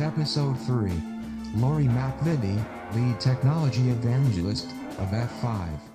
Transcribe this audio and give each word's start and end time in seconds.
Episode 0.00 0.58
3. 0.60 0.90
Lori 1.56 1.86
MacVittie, 1.86 2.64
Lead 2.94 3.20
Technology 3.20 3.90
Evangelist 3.90 4.66
of 4.98 5.10
F5. 5.10 5.87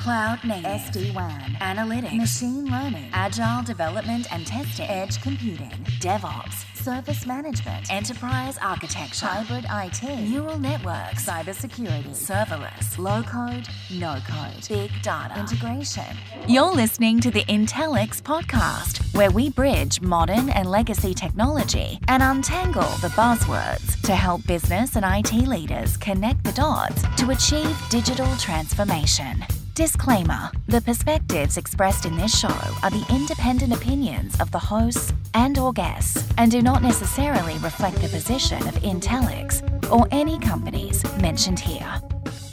Cloud 0.00 0.42
native, 0.44 0.64
SD-WAN, 0.64 1.58
analytics, 1.60 2.16
machine 2.16 2.64
learning, 2.64 3.10
agile 3.12 3.62
development 3.62 4.32
and 4.32 4.46
testing, 4.46 4.86
edge 4.88 5.20
computing, 5.20 5.68
DevOps, 6.00 6.64
service 6.74 7.26
management, 7.26 7.92
enterprise 7.92 8.56
architecture, 8.62 9.26
hybrid 9.26 9.66
IT, 9.70 10.02
neural 10.30 10.58
networks, 10.58 11.26
cybersecurity, 11.26 12.12
serverless, 12.12 12.96
low 12.96 13.22
code, 13.24 13.68
no 13.92 14.18
code, 14.26 14.66
big 14.70 14.90
data, 15.02 15.38
integration. 15.38 16.16
You're 16.48 16.72
listening 16.72 17.20
to 17.20 17.30
the 17.30 17.44
Intellyx 17.44 18.22
podcast, 18.22 19.14
where 19.14 19.30
we 19.30 19.50
bridge 19.50 20.00
modern 20.00 20.48
and 20.48 20.70
legacy 20.70 21.12
technology 21.12 21.98
and 22.08 22.22
untangle 22.22 22.90
the 23.02 23.08
buzzwords 23.08 24.00
to 24.06 24.14
help 24.14 24.46
business 24.46 24.96
and 24.96 25.04
IT 25.04 25.46
leaders 25.46 25.98
connect 25.98 26.42
the 26.44 26.52
dots 26.52 27.02
to 27.18 27.32
achieve 27.32 27.78
digital 27.90 28.34
transformation. 28.38 29.44
Disclaimer 29.80 30.50
The 30.66 30.82
perspectives 30.82 31.56
expressed 31.56 32.04
in 32.04 32.14
this 32.14 32.38
show 32.38 32.60
are 32.82 32.90
the 32.90 33.06
independent 33.08 33.72
opinions 33.72 34.38
of 34.38 34.50
the 34.50 34.58
hosts 34.58 35.10
and 35.32 35.56
or 35.56 35.72
guests 35.72 36.22
and 36.36 36.52
do 36.52 36.60
not 36.60 36.82
necessarily 36.82 37.54
reflect 37.60 37.96
the 37.96 38.08
position 38.08 38.58
of 38.68 38.74
Intellyx 38.82 39.62
or 39.90 40.06
any 40.10 40.38
companies 40.38 41.02
mentioned 41.22 41.58
here. 41.58 41.98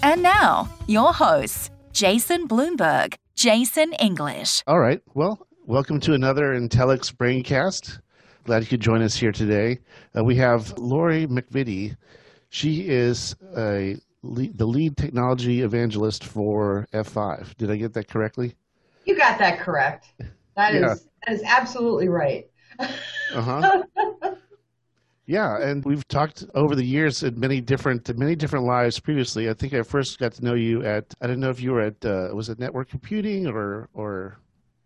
And 0.04 0.24
now, 0.24 0.70
your 0.88 1.12
hosts, 1.12 1.70
Jason 1.92 2.48
Bloomberg, 2.48 3.16
Jason 3.36 3.92
English. 4.00 4.64
All 4.66 4.80
right. 4.80 5.02
Well, 5.14 5.46
welcome 5.66 6.00
to 6.00 6.14
another 6.14 6.58
Intellyx 6.58 7.14
Braincast. 7.14 8.00
Glad 8.46 8.64
you 8.64 8.70
could 8.70 8.80
join 8.80 9.02
us 9.02 9.18
here 9.18 9.34
today. 9.34 9.80
Uh, 10.18 10.24
we 10.24 10.38
have 10.38 10.78
Lori 10.78 11.28
MacVittie. 11.28 11.98
She 12.48 12.88
is 12.88 13.36
a 13.58 13.98
lead, 14.24 14.58
the 14.58 14.66
lead 14.66 14.98
technology 14.98 15.62
evangelist 15.62 16.24
for 16.24 16.88
F5. 16.94 17.56
Did 17.58 17.72
I 17.72 17.78
get 17.78 17.94
that 17.94 18.08
correctly? 18.08 18.56
You 19.06 19.16
got 19.18 19.40
that 19.40 19.60
correct. 19.60 20.14
That 20.56 20.76
is 20.76 20.82
yeah. 20.82 20.96
that 21.26 21.34
is 21.34 21.44
absolutely 21.44 22.10
right. 22.10 22.50
uh 22.80 22.88
huh. 23.34 23.84
Yeah, 25.28 25.62
and 25.62 25.84
we've 25.84 26.08
talked 26.08 26.46
over 26.56 26.74
the 26.74 26.86
years 26.86 27.22
in 27.22 27.38
many 27.38 27.60
different 27.60 28.18
many 28.18 28.34
different 28.36 28.66
lives 28.66 28.98
previously. 28.98 29.50
I 29.50 29.54
think 29.54 29.74
I 29.74 29.84
first 29.84 30.20
got 30.20 30.32
to 30.34 30.44
know 30.44 30.54
you 30.54 30.84
at 30.84 31.14
I 31.22 31.28
don't 31.28 31.42
know 31.42 31.50
if 31.50 31.62
you 31.62 31.74
were 31.74 31.82
at 31.82 32.06
uh, 32.06 32.30
was 32.34 32.48
it 32.50 32.60
network 32.60 32.90
computing 32.90 33.46
or 33.46 33.90
or 33.94 34.40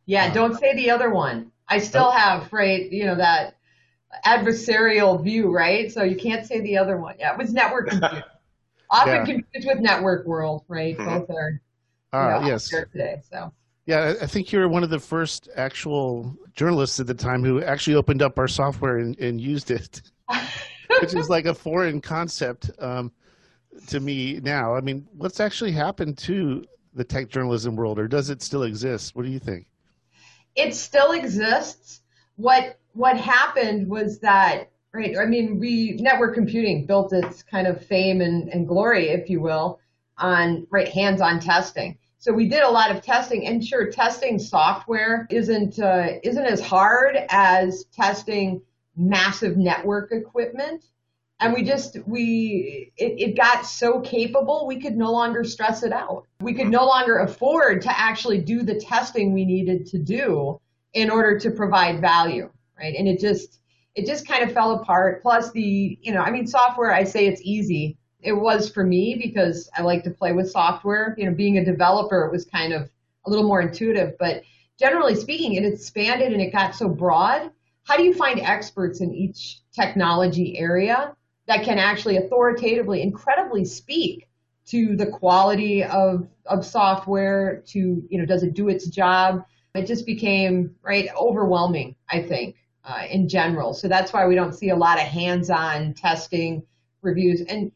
Yeah, 0.08 0.26
uh, 0.26 0.34
don't 0.34 0.60
say 0.60 0.76
the 0.76 0.90
other 0.90 1.12
one. 1.12 1.52
I 1.68 1.78
still 1.78 2.08
oh. 2.08 2.12
have 2.12 2.52
right, 2.52 2.92
you 2.92 3.06
know 3.06 3.16
that 3.16 3.56
adversarial 4.26 5.24
view, 5.24 5.52
right? 5.52 5.92
So 5.92 6.04
you 6.04 6.16
can't 6.16 6.46
say 6.46 6.60
the 6.62 6.78
other 6.78 6.98
one. 6.98 7.16
Yeah, 7.20 7.34
it 7.34 7.38
was 7.38 7.54
network 7.54 7.90
computing. 7.90 8.24
Often 8.92 9.14
yeah. 9.14 9.26
confused 9.26 9.68
with 9.68 9.80
network 9.80 10.28
world, 10.28 10.64
right? 10.68 10.98
Mm-hmm. 10.98 11.20
Both 11.20 11.30
are 11.30 11.62
uh, 12.14 12.40
know, 12.42 12.48
yes. 12.48 12.70
today. 12.70 13.22
So 13.30 13.54
yeah, 13.86 14.14
I 14.22 14.28
think 14.28 14.52
you 14.52 14.60
were 14.60 14.68
one 14.68 14.84
of 14.84 14.90
the 14.90 15.00
first 15.00 15.50
actual 15.56 16.36
journalists 16.54 17.00
at 17.00 17.08
the 17.08 17.14
time 17.14 17.44
who 17.44 17.64
actually 17.64 17.96
opened 17.96 18.22
up 18.22 18.38
our 18.38 18.48
software 18.48 18.98
and, 18.98 19.18
and 19.20 19.42
used 19.42 19.72
it, 19.72 20.02
which 21.02 21.16
is 21.16 21.30
like 21.30 21.46
a 21.46 21.54
foreign 21.54 22.00
concept 22.00 22.70
um, 22.80 23.12
to 23.88 24.00
me 24.00 24.40
now. 24.44 24.76
I 24.76 24.82
mean, 24.82 25.08
what's 25.14 25.40
actually 25.40 25.72
happened 25.72 26.18
to 26.20 26.66
the 26.94 27.04
tech 27.04 27.30
journalism 27.30 27.76
world, 27.76 27.98
or 27.98 28.08
does 28.08 28.30
it 28.30 28.42
still 28.42 28.64
exist? 28.64 29.16
What 29.16 29.26
do 29.26 29.32
you 29.32 29.40
think? 29.40 29.66
It 30.56 30.76
still 30.76 31.14
exists. 31.14 32.02
What 32.36 32.78
what 32.94 33.18
happened 33.18 33.88
was 33.88 34.20
that 34.20 34.70
Right. 34.94 35.18
I 35.18 35.26
mean, 35.26 35.58
we 35.58 35.94
network 36.02 36.34
computing 36.34 36.86
built 36.86 37.14
its 37.14 37.44
kind 37.44 37.66
of 37.66 37.86
fame 37.86 38.20
and, 38.20 38.50
and 38.50 38.68
glory, 38.68 39.08
if 39.10 39.30
you 39.30 39.40
will, 39.40 39.80
on 40.18 40.68
right 40.70 40.90
hands-on 40.90 41.40
testing. 41.40 41.98
So 42.18 42.34
we 42.34 42.48
did 42.48 42.62
a 42.62 42.70
lot 42.70 42.92
of 42.92 43.02
testing, 43.02 43.48
and 43.48 43.66
sure, 43.66 43.90
testing 43.90 44.38
software 44.38 45.28
isn't 45.32 45.80
uh, 45.80 46.20
isn't 46.24 46.46
as 46.46 46.60
hard 46.60 47.18
as 47.30 47.86
testing 47.86 48.62
massive 48.98 49.58
network 49.58 50.12
equipment. 50.12 50.84
And 51.40 51.54
we 51.54 51.64
just 51.64 51.98
we 52.06 52.92
it, 52.98 53.30
it 53.30 53.38
got 53.38 53.66
so 53.66 54.02
capable 54.02 54.68
we 54.68 54.80
could 54.80 54.98
no 54.98 55.12
longer 55.12 55.44
stress 55.46 55.84
it 55.84 55.94
out. 55.94 56.28
We 56.42 56.54
could 56.54 56.70
no 56.70 56.86
longer 56.86 57.20
afford 57.20 57.82
to 57.84 58.00
actually 58.00 58.40
do 58.40 58.62
the 58.62 58.76
testing 58.76 59.34
we 59.34 59.46
needed 59.46 59.88
to 59.88 59.98
do 59.98 60.60
in 60.94 61.10
order 61.10 61.40
to 61.40 61.50
provide 61.50 62.02
value, 62.02 62.52
right? 62.78 62.94
And 62.96 63.08
it 63.08 63.22
just 63.22 63.61
it 63.96 64.06
just 64.06 64.28
kind 64.28 64.44
of 64.44 64.54
fell 64.54 64.72
apart. 64.72 65.22
Plus 65.22 65.52
the, 65.52 65.98
you 66.02 66.14
know, 66.14 66.22
I 66.22 66.32
mean, 66.32 66.48
software, 66.48 66.94
I 66.94 67.04
say 67.04 67.28
it's 67.28 67.42
easy. 67.44 67.98
It 68.22 68.34
was 68.34 68.70
for 68.70 68.84
me 68.84 69.20
because 69.22 69.70
I 69.76 69.82
like 69.82 70.04
to 70.04 70.12
play 70.12 70.32
with 70.32 70.52
software. 70.52 71.16
You 71.18 71.26
know, 71.26 71.36
being 71.36 71.58
a 71.58 71.66
developer, 71.66 72.26
it 72.26 72.32
was 72.32 72.46
kind 72.46 72.74
of 72.74 72.90
a 73.26 73.30
little 73.30 73.48
more 73.48 73.62
intuitive, 73.62 74.14
but 74.20 74.44
generally 74.80 75.16
speaking, 75.16 75.54
it 75.54 75.66
expanded 75.66 76.32
and 76.34 76.42
it 76.42 76.52
got 76.52 76.76
so 76.76 76.90
broad. 76.90 77.52
How 77.84 77.98
do 77.98 78.04
you 78.04 78.14
find 78.14 78.40
experts 78.40 79.02
in 79.02 79.14
each 79.14 79.60
technology 79.74 80.58
area 80.58 81.16
that 81.48 81.64
can 81.64 81.78
actually 81.78 82.18
authoritatively, 82.18 83.02
incredibly 83.02 83.66
speak 83.66 84.28
to 84.68 84.96
the 84.96 85.08
quality 85.08 85.84
of, 85.84 86.28
of 86.46 86.66
software, 86.66 87.64
to, 87.68 88.04
you 88.08 88.18
know, 88.18 88.26
does 88.26 88.44
it 88.44 88.54
do 88.54 88.70
its 88.70 88.88
job? 88.88 89.44
It 89.76 89.86
just 89.86 90.06
became, 90.06 90.76
right, 90.84 91.10
overwhelming, 91.16 91.96
I 92.10 92.22
think 92.22 92.56
uh, 92.84 93.04
in 93.10 93.28
general. 93.30 93.74
So 93.74 93.88
that's 93.88 94.14
why 94.14 94.26
we 94.28 94.36
don't 94.36 94.54
see 94.54 94.70
a 94.70 94.76
lot 94.76 95.00
of 95.00 95.06
hands-on 95.06 95.94
testing 95.94 96.64
reviews. 97.02 97.42
And 97.42 97.72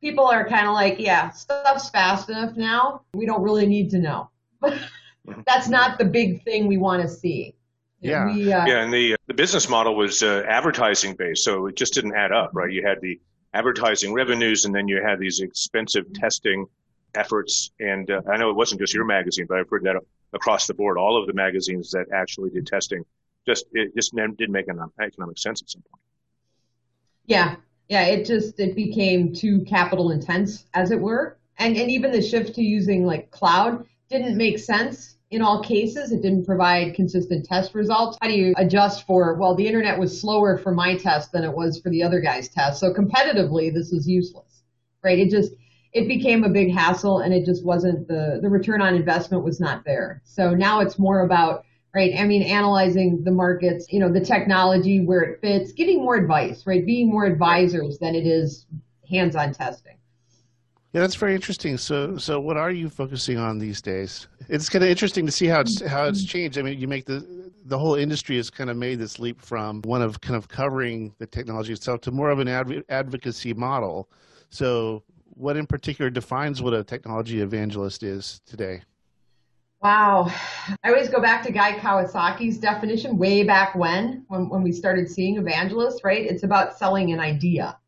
people 0.00 0.26
are 0.26 0.48
kind 0.48 0.66
of 0.66 0.74
like, 0.74 0.98
yeah, 0.98 1.30
stuff's 1.30 1.90
fast 1.90 2.28
enough 2.28 2.56
now. 2.56 3.02
We 3.14 3.26
don't 3.26 3.42
really 3.42 3.66
need 3.66 3.90
to 3.90 3.98
know. 3.98 4.30
that's 5.46 5.68
not 5.68 5.98
the 5.98 6.04
big 6.04 6.42
thing 6.44 6.66
we 6.66 6.78
want 6.78 7.02
to 7.02 7.08
see. 7.08 7.54
Yeah, 8.00 8.26
we, 8.26 8.52
uh, 8.52 8.64
yeah, 8.64 8.84
and 8.84 8.92
the 8.92 9.16
the 9.26 9.34
business 9.34 9.68
model 9.68 9.96
was 9.96 10.22
uh, 10.22 10.44
advertising 10.48 11.16
based, 11.16 11.42
so 11.42 11.66
it 11.66 11.74
just 11.74 11.94
didn't 11.94 12.14
add 12.14 12.30
up, 12.30 12.50
right? 12.54 12.70
You 12.70 12.86
had 12.86 13.00
the 13.00 13.20
advertising 13.54 14.12
revenues, 14.12 14.66
and 14.66 14.74
then 14.74 14.86
you 14.86 15.02
had 15.02 15.18
these 15.18 15.40
expensive 15.40 16.12
testing 16.12 16.66
efforts. 17.16 17.72
And 17.80 18.08
uh, 18.08 18.22
I 18.30 18.36
know 18.36 18.50
it 18.50 18.56
wasn't 18.56 18.80
just 18.80 18.94
your 18.94 19.04
magazine, 19.04 19.46
but 19.48 19.58
I've 19.58 19.68
heard 19.68 19.82
that 19.82 19.96
across 20.32 20.68
the 20.68 20.74
board. 20.74 20.96
All 20.96 21.20
of 21.20 21.26
the 21.26 21.32
magazines 21.32 21.90
that 21.90 22.06
actually 22.12 22.50
did 22.50 22.68
testing 22.68 23.04
just 23.48 23.66
it 23.72 23.94
just 23.96 24.14
didn't 24.14 24.50
make 24.50 24.68
an 24.68 24.78
economic 25.00 25.38
sense 25.38 25.62
at 25.62 25.70
some 25.70 25.82
point. 25.82 26.02
Yeah, 27.26 27.56
yeah, 27.88 28.04
it 28.04 28.26
just 28.26 28.60
it 28.60 28.76
became 28.76 29.32
too 29.32 29.64
capital 29.64 30.10
intense, 30.10 30.66
as 30.74 30.90
it 30.90 31.00
were, 31.00 31.38
and 31.58 31.76
and 31.76 31.90
even 31.90 32.12
the 32.12 32.22
shift 32.22 32.54
to 32.56 32.62
using 32.62 33.06
like 33.06 33.30
cloud 33.30 33.86
didn't 34.10 34.36
make 34.36 34.58
sense 34.58 35.16
in 35.30 35.42
all 35.42 35.62
cases. 35.62 36.12
It 36.12 36.22
didn't 36.22 36.44
provide 36.44 36.94
consistent 36.94 37.44
test 37.46 37.74
results. 37.74 38.18
How 38.20 38.28
do 38.28 38.34
you 38.34 38.54
adjust 38.56 39.06
for? 39.06 39.34
Well, 39.34 39.54
the 39.54 39.66
internet 39.66 39.98
was 39.98 40.18
slower 40.20 40.58
for 40.58 40.72
my 40.72 40.96
test 40.96 41.32
than 41.32 41.44
it 41.44 41.52
was 41.52 41.80
for 41.80 41.90
the 41.90 42.02
other 42.02 42.20
guy's 42.20 42.48
test, 42.48 42.80
so 42.80 42.92
competitively, 42.92 43.72
this 43.72 43.92
is 43.92 44.06
useless, 44.06 44.62
right? 45.02 45.18
It 45.18 45.30
just 45.30 45.52
it 45.94 46.06
became 46.06 46.44
a 46.44 46.50
big 46.50 46.70
hassle 46.70 47.20
and 47.20 47.32
it 47.32 47.46
just 47.46 47.64
wasn't 47.64 48.06
the 48.08 48.40
the 48.42 48.50
return 48.50 48.82
on 48.82 48.94
investment 48.94 49.42
was 49.42 49.58
not 49.58 49.84
there. 49.84 50.20
So 50.24 50.54
now 50.54 50.80
it's 50.80 50.98
more 50.98 51.20
about 51.20 51.64
right? 51.98 52.12
I 52.16 52.24
mean, 52.24 52.42
analyzing 52.42 53.24
the 53.24 53.32
markets, 53.32 53.92
you 53.92 53.98
know, 53.98 54.10
the 54.10 54.20
technology 54.20 55.04
where 55.04 55.22
it 55.22 55.40
fits, 55.40 55.72
giving 55.72 55.98
more 56.00 56.14
advice, 56.14 56.64
right? 56.64 56.86
Being 56.86 57.10
more 57.10 57.24
advisors 57.24 57.98
than 57.98 58.14
it 58.14 58.24
is 58.24 58.66
hands-on 59.10 59.52
testing. 59.52 59.96
Yeah, 60.92 61.00
that's 61.00 61.16
very 61.16 61.34
interesting. 61.34 61.76
So, 61.76 62.16
so 62.16 62.38
what 62.38 62.56
are 62.56 62.70
you 62.70 62.88
focusing 62.88 63.36
on 63.36 63.58
these 63.58 63.82
days? 63.82 64.28
It's 64.48 64.68
kind 64.68 64.84
of 64.84 64.90
interesting 64.90 65.26
to 65.26 65.32
see 65.32 65.46
how 65.46 65.60
it's 65.60 65.80
how 65.84 66.04
it's 66.04 66.20
mm-hmm. 66.20 66.28
changed. 66.28 66.58
I 66.58 66.62
mean, 66.62 66.78
you 66.78 66.86
make 66.86 67.04
the 67.04 67.50
the 67.64 67.78
whole 67.78 67.96
industry 67.96 68.36
has 68.36 68.48
kind 68.48 68.70
of 68.70 68.76
made 68.76 69.00
this 69.00 69.18
leap 69.18 69.42
from 69.42 69.82
one 69.82 70.00
of 70.00 70.20
kind 70.20 70.36
of 70.36 70.48
covering 70.48 71.12
the 71.18 71.26
technology 71.26 71.72
itself 71.72 72.00
to 72.02 72.12
more 72.12 72.30
of 72.30 72.38
an 72.38 72.48
adv- 72.48 72.84
advocacy 72.88 73.52
model. 73.52 74.08
So, 74.50 75.02
what 75.34 75.56
in 75.56 75.66
particular 75.66 76.10
defines 76.10 76.62
what 76.62 76.74
a 76.74 76.84
technology 76.84 77.40
evangelist 77.40 78.04
is 78.04 78.40
today? 78.46 78.82
Wow. 79.80 80.32
I 80.82 80.88
always 80.88 81.08
go 81.08 81.20
back 81.20 81.44
to 81.44 81.52
Guy 81.52 81.78
Kawasaki's 81.78 82.58
definition 82.58 83.16
way 83.16 83.44
back 83.44 83.76
when, 83.76 84.24
when, 84.26 84.48
when 84.48 84.62
we 84.62 84.72
started 84.72 85.08
seeing 85.08 85.36
evangelists, 85.36 86.02
right? 86.02 86.24
It's 86.24 86.42
about 86.42 86.76
selling 86.76 87.12
an 87.12 87.20
idea, 87.20 87.78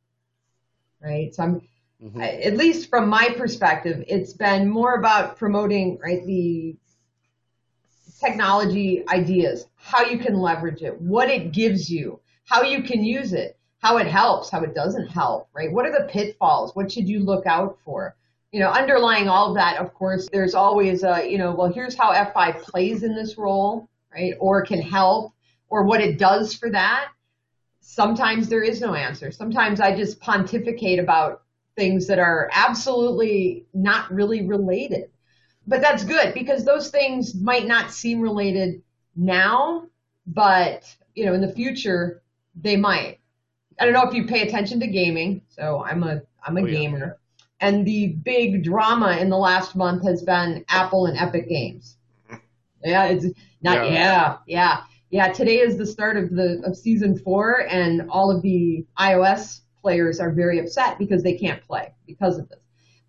right? 1.02 1.34
So 1.34 1.42
I'm, 1.42 1.60
mm-hmm. 2.02 2.20
at 2.20 2.56
least 2.56 2.90
from 2.90 3.08
my 3.08 3.34
perspective, 3.36 4.04
it's 4.06 4.32
been 4.32 4.68
more 4.68 4.94
about 4.94 5.36
promoting, 5.36 5.98
right, 6.00 6.24
the 6.24 6.76
technology 8.20 9.02
ideas, 9.08 9.66
how 9.76 10.04
you 10.04 10.18
can 10.18 10.34
leverage 10.34 10.82
it, 10.82 11.00
what 11.00 11.28
it 11.28 11.50
gives 11.50 11.90
you, 11.90 12.20
how 12.44 12.62
you 12.62 12.84
can 12.84 13.02
use 13.02 13.32
it, 13.32 13.58
how 13.78 13.96
it 13.96 14.06
helps, 14.06 14.50
how 14.50 14.62
it 14.62 14.74
doesn't 14.74 15.08
help, 15.08 15.48
right? 15.54 15.72
What 15.72 15.86
are 15.86 15.92
the 15.92 16.08
pitfalls? 16.08 16.76
What 16.76 16.92
should 16.92 17.08
you 17.08 17.20
look 17.20 17.46
out 17.46 17.78
for? 17.84 18.14
You 18.52 18.60
know, 18.60 18.70
underlying 18.70 19.28
all 19.28 19.50
of 19.50 19.54
that, 19.54 19.78
of 19.78 19.94
course, 19.94 20.28
there's 20.32 20.54
always 20.54 21.04
a, 21.04 21.28
you 21.28 21.38
know, 21.38 21.54
well, 21.54 21.72
here's 21.72 21.94
how 21.94 22.12
F5 22.12 22.62
plays 22.62 23.02
in 23.02 23.14
this 23.14 23.38
role, 23.38 23.88
right? 24.12 24.34
Or 24.40 24.62
can 24.62 24.82
help, 24.82 25.32
or 25.68 25.84
what 25.84 26.00
it 26.00 26.18
does 26.18 26.54
for 26.54 26.70
that. 26.70 27.08
Sometimes 27.80 28.48
there 28.48 28.62
is 28.62 28.80
no 28.80 28.94
answer. 28.94 29.30
Sometimes 29.30 29.80
I 29.80 29.96
just 29.96 30.20
pontificate 30.20 30.98
about 30.98 31.42
things 31.76 32.08
that 32.08 32.18
are 32.18 32.50
absolutely 32.52 33.66
not 33.72 34.12
really 34.12 34.46
related. 34.46 35.10
But 35.66 35.80
that's 35.80 36.04
good 36.04 36.34
because 36.34 36.64
those 36.64 36.90
things 36.90 37.34
might 37.34 37.66
not 37.66 37.92
seem 37.92 38.20
related 38.20 38.82
now, 39.14 39.86
but 40.26 40.84
you 41.14 41.26
know, 41.26 41.34
in 41.34 41.40
the 41.40 41.52
future 41.52 42.22
they 42.60 42.76
might. 42.76 43.18
I 43.78 43.84
don't 43.84 43.94
know 43.94 44.06
if 44.06 44.14
you 44.14 44.26
pay 44.26 44.46
attention 44.46 44.80
to 44.80 44.86
gaming, 44.86 45.42
so 45.48 45.84
I'm 45.84 46.02
a 46.02 46.22
I'm 46.44 46.56
a 46.56 46.62
oh, 46.62 46.66
gamer. 46.66 47.19
And 47.60 47.86
the 47.86 48.08
big 48.24 48.64
drama 48.64 49.18
in 49.18 49.28
the 49.28 49.36
last 49.36 49.76
month 49.76 50.02
has 50.04 50.22
been 50.22 50.64
Apple 50.68 51.06
and 51.06 51.18
Epic 51.18 51.48
Games. 51.48 51.96
Yeah, 52.82 53.06
it's 53.06 53.26
not 53.62 53.84
yeah. 53.86 53.92
yeah, 53.92 54.36
yeah. 54.46 54.80
Yeah, 55.10 55.32
today 55.32 55.58
is 55.58 55.76
the 55.76 55.86
start 55.86 56.16
of 56.16 56.30
the 56.30 56.62
of 56.64 56.76
season 56.76 57.18
4 57.18 57.66
and 57.68 58.08
all 58.10 58.30
of 58.30 58.42
the 58.42 58.86
iOS 58.98 59.60
players 59.82 60.20
are 60.20 60.30
very 60.30 60.60
upset 60.60 60.98
because 60.98 61.22
they 61.22 61.36
can't 61.36 61.60
play 61.62 61.92
because 62.06 62.38
of 62.38 62.48
this. 62.48 62.60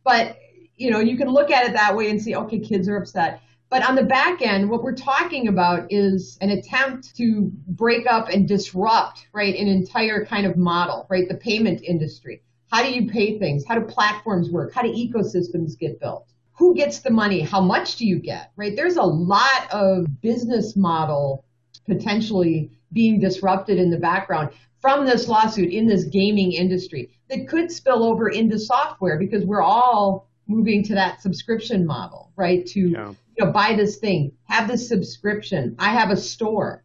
But 0.03 0.38
you 0.75 0.89
know, 0.89 1.00
you 1.00 1.15
can 1.15 1.30
look 1.30 1.51
at 1.51 1.68
it 1.68 1.74
that 1.74 1.95
way 1.95 2.09
and 2.09 2.21
see, 2.21 2.36
okay, 2.36 2.59
kids 2.59 2.89
are 2.89 2.97
upset. 2.97 3.42
But 3.69 3.88
on 3.88 3.95
the 3.95 4.04
back 4.04 4.42
end, 4.42 4.69
what 4.69 4.83
we're 4.83 4.95
talking 4.95 5.47
about 5.47 5.86
is 5.89 6.38
an 6.42 6.50
attempt 6.50 7.15
to 7.15 7.51
break 7.68 8.06
up 8.06 8.27
and 8.27 8.47
disrupt, 8.47 9.27
right, 9.31 9.56
an 9.56 9.68
entire 9.68 10.25
kind 10.25 10.45
of 10.45 10.57
model, 10.57 11.07
right, 11.09 11.27
the 11.30 11.36
payment 11.36 11.81
industry. 11.81 12.42
How 12.71 12.83
do 12.83 12.91
you 12.91 13.09
pay 13.09 13.38
things? 13.38 13.65
How 13.65 13.75
do 13.75 13.85
platforms 13.85 14.50
work? 14.50 14.73
How 14.73 14.81
do 14.81 14.89
ecosystems 14.89 15.77
get 15.77 16.00
built? 16.00 16.27
Who 16.53 16.75
gets 16.75 17.00
the 17.00 17.09
money? 17.09 17.41
How 17.41 17.62
much 17.62 17.95
do 17.95 18.06
you 18.06 18.19
get, 18.19 18.51
right? 18.56 18.75
There's 18.75 18.97
a 18.97 19.03
lot 19.03 19.71
of 19.71 20.21
business 20.21 20.75
model 20.75 21.45
potentially 21.88 22.71
being 22.94 23.19
disrupted 23.19 23.77
in 23.77 23.89
the 23.89 23.97
background 23.97 24.51
from 24.79 25.06
this 25.06 25.27
lawsuit 25.27 25.71
in 25.71 25.88
this 25.88 26.06
gaming 26.06 26.51
industry 26.53 27.12
that 27.29 27.47
could 27.47 27.71
spill 27.71 28.03
over 28.03 28.29
into 28.29 28.57
software 28.59 29.18
because 29.18 29.45
we're 29.45 29.62
all 29.62 30.27
moving 30.47 30.83
to 30.83 30.95
that 30.95 31.21
subscription 31.21 31.85
model, 31.85 32.31
right? 32.35 32.65
To 32.68 32.79
yeah 32.79 33.13
you 33.38 33.45
know, 33.45 33.51
buy 33.51 33.75
this 33.75 33.97
thing, 33.97 34.33
have 34.44 34.68
this 34.68 34.88
subscription. 34.88 35.75
I 35.79 35.94
have 35.94 36.09
a 36.09 36.18
store. 36.18 36.83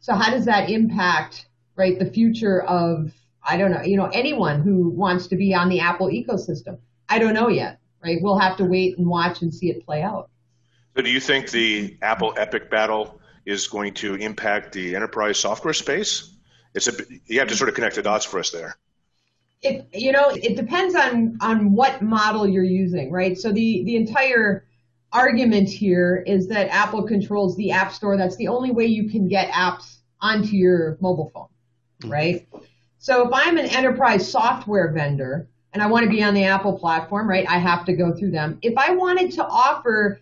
So 0.00 0.14
how 0.14 0.30
does 0.30 0.44
that 0.46 0.70
impact, 0.70 1.46
right, 1.76 1.98
the 1.98 2.10
future 2.10 2.62
of, 2.62 3.12
I 3.48 3.56
don't 3.56 3.70
know, 3.70 3.82
you 3.82 3.96
know, 3.96 4.10
anyone 4.12 4.60
who 4.60 4.90
wants 4.90 5.26
to 5.28 5.36
be 5.36 5.54
on 5.54 5.68
the 5.68 5.80
Apple 5.80 6.08
ecosystem? 6.08 6.78
I 7.08 7.18
don't 7.18 7.32
know 7.32 7.48
yet, 7.48 7.80
right? 8.04 8.18
We'll 8.20 8.38
have 8.38 8.58
to 8.58 8.64
wait 8.64 8.98
and 8.98 9.06
watch 9.06 9.40
and 9.40 9.52
see 9.52 9.70
it 9.70 9.84
play 9.86 10.02
out. 10.02 10.28
So 10.94 11.02
do 11.02 11.10
you 11.10 11.20
think 11.20 11.50
the 11.50 11.96
Apple 12.02 12.34
Epic 12.36 12.70
battle 12.70 13.20
is 13.46 13.66
going 13.66 13.94
to 13.94 14.16
impact 14.16 14.72
the 14.72 14.94
enterprise 14.94 15.38
software 15.38 15.72
space? 15.72 16.34
It's 16.74 16.88
a, 16.88 16.92
you 17.26 17.38
have 17.38 17.48
to 17.48 17.56
sort 17.56 17.70
of 17.70 17.74
connect 17.74 17.96
the 17.96 18.02
dots 18.02 18.26
for 18.26 18.38
us 18.38 18.50
there. 18.50 18.76
It, 19.62 19.88
you 19.92 20.12
know, 20.12 20.28
it 20.28 20.54
depends 20.54 20.94
on 20.94 21.38
on 21.40 21.72
what 21.72 22.02
model 22.02 22.46
you're 22.46 22.62
using, 22.62 23.10
right? 23.10 23.36
So 23.36 23.50
the 23.50 23.82
the 23.84 23.96
entire 23.96 24.66
argument 25.10 25.68
here 25.68 26.22
is 26.26 26.48
that 26.48 26.68
Apple 26.68 27.02
controls 27.04 27.56
the 27.56 27.72
App 27.72 27.92
Store. 27.92 28.16
That's 28.16 28.36
the 28.36 28.48
only 28.48 28.70
way 28.70 28.86
you 28.86 29.08
can 29.08 29.26
get 29.26 29.50
apps 29.50 29.96
onto 30.20 30.54
your 30.54 30.98
mobile 31.00 31.30
phone, 31.34 31.48
mm-hmm. 32.02 32.10
So 32.98 33.26
if 33.26 33.32
I'm 33.32 33.58
an 33.58 33.66
enterprise 33.66 34.30
software 34.30 34.92
vendor 34.92 35.48
and 35.72 35.82
I 35.82 35.86
want 35.86 36.04
to 36.04 36.10
be 36.10 36.22
on 36.22 36.34
the 36.34 36.44
Apple 36.44 36.78
platform, 36.78 37.28
right, 37.28 37.48
I 37.48 37.58
have 37.58 37.84
to 37.86 37.92
go 37.92 38.12
through 38.12 38.32
them. 38.32 38.58
If 38.60 38.76
I 38.76 38.92
wanted 38.92 39.32
to 39.32 39.46
offer 39.46 40.20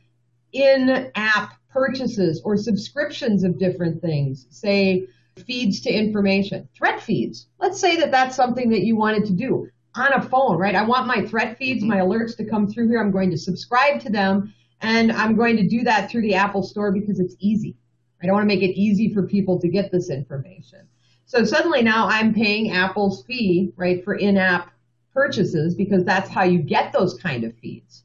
in 0.52 1.11
app 1.14 1.55
purchases 1.70 2.43
or 2.44 2.56
subscriptions 2.56 3.44
of 3.44 3.58
different 3.58 4.02
things, 4.02 4.46
say 4.50 5.06
feeds 5.46 5.81
to 5.81 5.90
information, 5.90 6.69
threat 6.76 7.00
feeds, 7.02 7.49
let's 7.58 7.81
say 7.81 7.96
that 7.96 8.11
that's 8.11 8.37
something 8.37 8.70
that 8.70 8.82
you 8.82 8.96
wanted 8.96 9.25
to 9.26 9.32
do 9.32 9.69
on 9.94 10.12
a 10.12 10.22
phone, 10.22 10.58
right? 10.58 10.75
I 10.75 10.82
want 10.82 11.06
my 11.06 11.25
threat 11.25 11.56
feeds, 11.56 11.82
my 11.82 11.99
alerts 11.99 12.37
to 12.37 12.44
come 12.44 12.69
through 12.69 12.88
here. 12.88 13.00
I'm 13.00 13.11
going 13.11 13.31
to 13.31 13.38
subscribe 13.38 14.00
to 14.02 14.11
them 14.11 14.55
and 14.82 15.11
I'm 15.11 15.37
going 15.37 15.56
to 15.56 15.67
do 15.67 15.82
that 15.84 16.11
through 16.11 16.22
the 16.22 16.34
Apple 16.34 16.62
Store 16.62 16.93
because 16.93 17.20
it's 17.20 17.37
easy. 17.38 17.76
I 18.22 18.26
don't 18.26 18.34
want 18.34 18.44
to 18.44 18.55
make 18.55 18.62
it 18.62 18.79
easy 18.79 19.12
for 19.12 19.22
people 19.22 19.58
to 19.61 19.69
get 19.69 19.90
this 19.90 20.11
information. 20.11 20.87
So 21.26 21.44
suddenly 21.44 21.82
now 21.82 22.06
I'm 22.08 22.32
paying 22.32 22.70
Apple's 22.70 23.25
fee, 23.25 23.73
right, 23.76 24.02
for 24.05 24.14
in-app 24.14 24.73
purchases 25.12 25.75
because 25.75 26.05
that's 26.05 26.31
how 26.31 26.44
you 26.44 26.61
get 26.61 26.93
those 26.93 27.14
kind 27.14 27.44
of 27.44 27.55
feeds, 27.58 28.05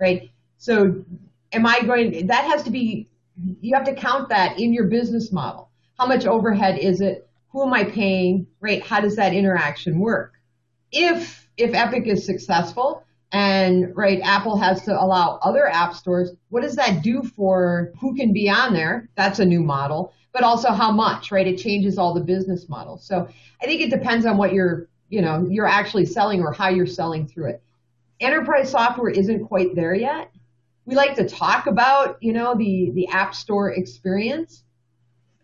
right? 0.00 0.30
So 0.58 1.04
am 1.52 1.66
I 1.66 1.80
going, 1.82 2.28
that 2.28 2.44
has 2.44 2.62
to 2.62 2.70
be, 2.70 3.08
you 3.60 3.74
have 3.74 3.84
to 3.86 3.94
count 3.94 4.28
that 4.28 4.58
in 4.58 4.72
your 4.72 4.84
business 4.84 5.32
model. 5.32 5.70
How 5.98 6.06
much 6.06 6.26
overhead 6.26 6.78
is 6.78 7.00
it? 7.00 7.28
Who 7.50 7.64
am 7.64 7.72
I 7.72 7.84
paying, 7.84 8.46
right? 8.60 8.82
How 8.84 9.00
does 9.00 9.16
that 9.16 9.34
interaction 9.34 9.98
work? 9.98 10.34
If, 10.92 11.48
if 11.56 11.74
Epic 11.74 12.06
is 12.06 12.24
successful, 12.24 13.04
and 13.32 13.96
right, 13.96 14.20
Apple 14.22 14.56
has 14.58 14.82
to 14.82 14.92
allow 14.92 15.40
other 15.42 15.66
app 15.66 15.94
stores. 15.94 16.30
What 16.50 16.62
does 16.62 16.76
that 16.76 17.02
do 17.02 17.24
for 17.24 17.92
who 17.98 18.14
can 18.14 18.32
be 18.32 18.48
on 18.48 18.74
there? 18.74 19.08
That's 19.16 19.40
a 19.40 19.44
new 19.44 19.60
model, 19.60 20.12
but 20.34 20.42
also 20.42 20.72
how 20.72 20.90
much, 20.90 21.30
right? 21.32 21.46
It 21.46 21.56
changes 21.56 21.96
all 21.96 22.12
the 22.12 22.20
business 22.20 22.68
models. 22.68 23.06
So 23.06 23.26
I 23.62 23.66
think 23.66 23.80
it 23.80 23.88
depends 23.88 24.26
on 24.26 24.36
what 24.36 24.52
you're, 24.52 24.88
you 25.08 25.22
know, 25.22 25.46
you're 25.48 25.66
actually 25.66 26.04
selling 26.04 26.42
or 26.42 26.52
how 26.52 26.68
you're 26.68 26.86
selling 26.86 27.26
through 27.26 27.50
it. 27.50 27.62
Enterprise 28.20 28.70
software 28.70 29.10
isn't 29.10 29.46
quite 29.46 29.74
there 29.76 29.94
yet. 29.94 30.30
We 30.86 30.96
like 30.96 31.14
to 31.16 31.26
talk 31.26 31.66
about, 31.66 32.18
you 32.20 32.32
know, 32.32 32.54
the 32.54 32.90
the 32.94 33.08
app 33.08 33.34
store 33.34 33.70
experience. 33.72 34.64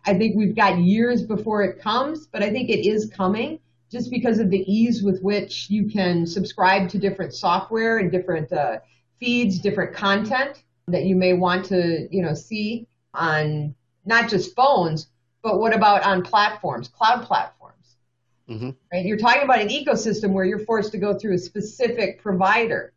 I 0.05 0.15
think 0.15 0.37
we've 0.37 0.57
got 0.57 0.79
years 0.79 1.23
before 1.23 1.63
it 1.63 1.81
comes, 1.81 2.27
but 2.27 2.43
I 2.43 2.51
think 2.51 2.69
it 2.69 2.87
is 2.87 3.11
coming 3.15 3.61
just 3.93 4.11
because 4.11 4.39
of 4.39 4.51
the 4.51 4.65
ease 4.73 5.03
with 5.03 5.21
which 5.23 5.71
you 5.71 5.89
can 5.89 6.27
subscribe 6.27 6.89
to 6.91 6.99
different 6.99 7.35
software 7.35 7.99
and 7.99 8.11
different 8.11 8.53
uh, 8.53 8.79
feeds, 9.19 9.59
different 9.59 9.95
content 9.95 10.65
that 10.89 11.05
you 11.05 11.15
may 11.15 11.35
want 11.35 11.65
to, 11.67 12.09
you 12.11 12.23
know, 12.23 12.35
see 12.35 12.87
on 13.15 13.75
not 14.11 14.29
just 14.29 14.55
phones, 14.55 15.09
but 15.43 15.59
what 15.59 15.75
about 15.75 16.03
on 16.03 16.23
platforms, 16.23 16.89
cloud 16.89 17.25
platforms? 17.25 17.97
Mm-hmm. 18.49 18.71
Right? 18.93 19.07
You're 19.07 19.17
talking 19.17 19.43
about 19.43 19.63
an 19.63 19.69
ecosystem 19.69 20.33
where 20.33 20.45
you're 20.45 20.59
forced 20.59 20.93
to 20.93 20.99
go 20.99 21.19
through 21.19 21.35
a 21.35 21.39
specific 21.39 22.21
provider. 22.23 22.93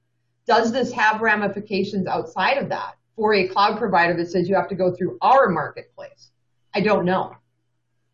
Does 0.46 0.74
this 0.74 0.92
have 0.92 1.22
ramifications 1.22 2.08
outside 2.08 2.58
of 2.58 2.68
that 2.70 2.98
for 3.16 3.34
a 3.34 3.48
cloud 3.48 3.78
provider 3.78 4.14
that 4.18 4.30
says 4.30 4.50
you 4.50 4.56
have 4.56 4.68
to 4.68 4.76
go 4.76 4.94
through 4.94 5.18
our 5.22 5.48
marketplace? 5.48 6.32
I 6.74 6.82
don't 6.82 7.06
know 7.06 7.38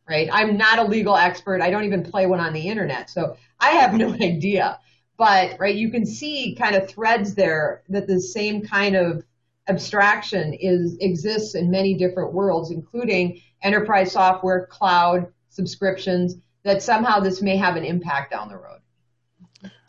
right? 0.10 0.28
I'm 0.32 0.58
not 0.58 0.80
a 0.80 0.84
legal 0.84 1.16
expert. 1.16 1.62
I 1.62 1.70
don't 1.70 1.86
even 1.86 2.04
play 2.04 2.26
one 2.26 2.40
on 2.40 2.52
the 2.52 2.68
internet. 2.68 3.10
So 3.10 3.38
I 3.60 3.72
have 3.72 3.94
no 3.94 4.14
idea. 4.22 4.80
But, 5.18 5.58
right, 5.60 5.76
you 5.76 5.90
can 5.90 6.06
see 6.06 6.56
kind 6.56 6.76
of 6.76 6.90
threads 6.90 7.36
there 7.36 7.84
that 7.90 8.08
the 8.08 8.20
same 8.20 8.66
kind 8.66 8.96
of 8.96 9.24
abstraction 9.70 10.54
is 10.54 10.98
exists 11.00 11.56
in 11.56 11.70
many 11.70 11.94
different 11.94 12.34
worlds, 12.34 12.72
including 12.72 13.42
enterprise 13.62 14.12
software, 14.12 14.66
cloud, 14.68 15.32
subscriptions, 15.50 16.36
that 16.64 16.82
somehow 16.84 17.20
this 17.20 17.42
may 17.42 17.58
have 17.58 17.76
an 17.76 17.86
impact 17.86 18.32
down 18.32 18.50
the 18.50 18.58
road. 18.58 18.80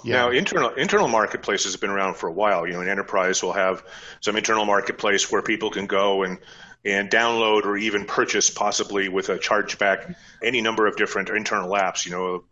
Yeah. 0.05 0.17
Now, 0.17 0.31
internal 0.31 0.71
internal 0.71 1.09
marketplaces 1.09 1.73
have 1.73 1.81
been 1.81 1.91
around 1.91 2.17
for 2.17 2.29
a 2.29 2.33
while. 2.33 2.67
You 2.67 2.75
know, 2.75 2.81
an 2.81 2.89
enterprise 2.89 3.43
will 3.43 3.53
have 3.53 3.83
some 4.21 4.37
internal 4.37 4.65
marketplace 4.65 5.31
where 5.31 5.43
people 5.43 5.71
can 5.71 5.87
go 5.87 6.23
and 6.23 6.39
and 6.85 7.11
download 7.11 7.65
or 7.67 7.77
even 7.77 8.07
purchase, 8.07 8.49
possibly 8.49 9.09
with 9.09 9.29
a 9.29 9.37
chargeback, 9.37 10.15
any 10.43 10.63
number 10.63 10.87
of 10.87 10.97
different 10.97 11.29
internal 11.29 11.71
apps, 11.73 12.07
you 12.07 12.13
know, 12.13 12.45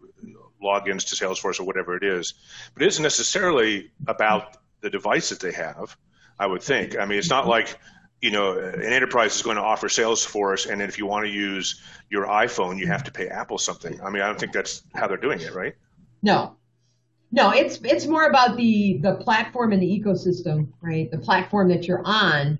logins 0.63 1.09
to 1.09 1.17
Salesforce 1.17 1.61
or 1.61 1.65
whatever 1.65 1.97
it 1.97 2.03
is. 2.03 2.35
But 2.75 2.83
it 2.83 2.89
isn't 2.89 3.03
necessarily 3.03 3.91
about 4.07 4.57
the 4.81 4.91
device 4.91 5.31
that 5.31 5.41
they 5.41 5.53
have, 5.53 5.97
I 6.39 6.47
would 6.47 6.63
think. 6.63 6.99
I 6.99 7.05
mean, 7.05 7.19
it's 7.19 7.31
not 7.31 7.47
like, 7.47 7.79
you 8.21 8.31
know, 8.31 8.59
an 8.59 8.83
enterprise 8.83 9.37
is 9.37 9.43
going 9.43 9.57
to 9.57 9.63
offer 9.63 9.89
Salesforce, 9.89 10.71
and 10.71 10.81
then 10.81 10.89
if 10.89 10.99
you 10.99 11.07
want 11.07 11.27
to 11.27 11.31
use 11.31 11.81
your 12.11 12.27
iPhone, 12.27 12.79
you 12.79 12.87
have 12.87 13.05
to 13.05 13.13
pay 13.13 13.29
Apple 13.29 13.59
something. 13.59 14.01
I 14.03 14.11
mean, 14.11 14.23
I 14.23 14.27
don't 14.27 14.39
think 14.39 14.53
that's 14.53 14.83
how 14.95 15.07
they're 15.07 15.17
doing 15.17 15.41
it, 15.41 15.55
right? 15.55 15.75
No, 16.23 16.57
no, 17.31 17.51
it's 17.51 17.79
it's 17.85 18.07
more 18.07 18.27
about 18.27 18.57
the 18.57 18.99
the 19.03 19.15
platform 19.17 19.73
and 19.73 19.83
the 19.83 19.87
ecosystem, 19.87 20.69
right? 20.81 21.11
The 21.11 21.19
platform 21.19 21.69
that 21.69 21.87
you're 21.87 22.03
on 22.05 22.59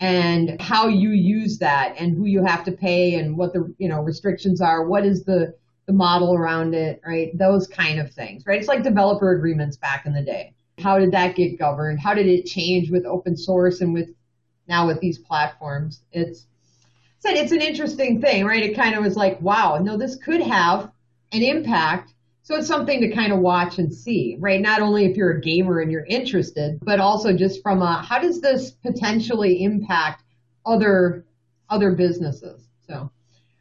and 0.00 0.60
how 0.60 0.88
you 0.88 1.10
use 1.10 1.58
that 1.58 1.94
and 1.98 2.16
who 2.16 2.26
you 2.26 2.44
have 2.44 2.64
to 2.64 2.72
pay 2.72 3.14
and 3.14 3.36
what 3.36 3.52
the 3.52 3.72
you 3.78 3.88
know 3.88 4.02
restrictions 4.02 4.60
are 4.60 4.86
what 4.86 5.06
is 5.06 5.24
the 5.24 5.54
the 5.86 5.92
model 5.92 6.34
around 6.34 6.74
it 6.74 7.00
right 7.06 7.36
those 7.38 7.66
kind 7.66 8.00
of 8.00 8.12
things 8.12 8.44
right 8.46 8.58
it's 8.58 8.68
like 8.68 8.82
developer 8.82 9.32
agreements 9.32 9.76
back 9.76 10.04
in 10.06 10.12
the 10.12 10.22
day 10.22 10.52
how 10.78 10.98
did 10.98 11.12
that 11.12 11.36
get 11.36 11.58
governed 11.58 12.00
how 12.00 12.14
did 12.14 12.26
it 12.26 12.46
change 12.46 12.90
with 12.90 13.04
open 13.06 13.36
source 13.36 13.80
and 13.80 13.94
with 13.94 14.08
now 14.68 14.86
with 14.86 15.00
these 15.00 15.18
platforms 15.18 16.00
it's 16.12 16.46
said 17.18 17.34
it's 17.34 17.52
an 17.52 17.60
interesting 17.60 18.20
thing 18.20 18.44
right 18.44 18.62
it 18.62 18.76
kind 18.76 18.94
of 18.94 19.04
was 19.04 19.16
like 19.16 19.40
wow 19.40 19.78
no 19.78 19.96
this 19.96 20.16
could 20.16 20.40
have 20.40 20.90
an 21.32 21.42
impact 21.42 22.14
so 22.44 22.56
it's 22.56 22.68
something 22.68 23.00
to 23.00 23.10
kind 23.10 23.32
of 23.32 23.38
watch 23.38 23.78
and 23.78 23.92
see, 23.92 24.36
right? 24.38 24.60
Not 24.60 24.82
only 24.82 25.06
if 25.06 25.16
you're 25.16 25.30
a 25.30 25.40
gamer 25.40 25.80
and 25.80 25.90
you're 25.90 26.04
interested, 26.04 26.78
but 26.82 27.00
also 27.00 27.32
just 27.32 27.62
from 27.62 27.80
a 27.80 28.02
how 28.02 28.18
does 28.18 28.42
this 28.42 28.70
potentially 28.70 29.64
impact 29.64 30.22
other 30.66 31.24
other 31.70 31.92
businesses? 31.92 32.68
So 32.86 33.10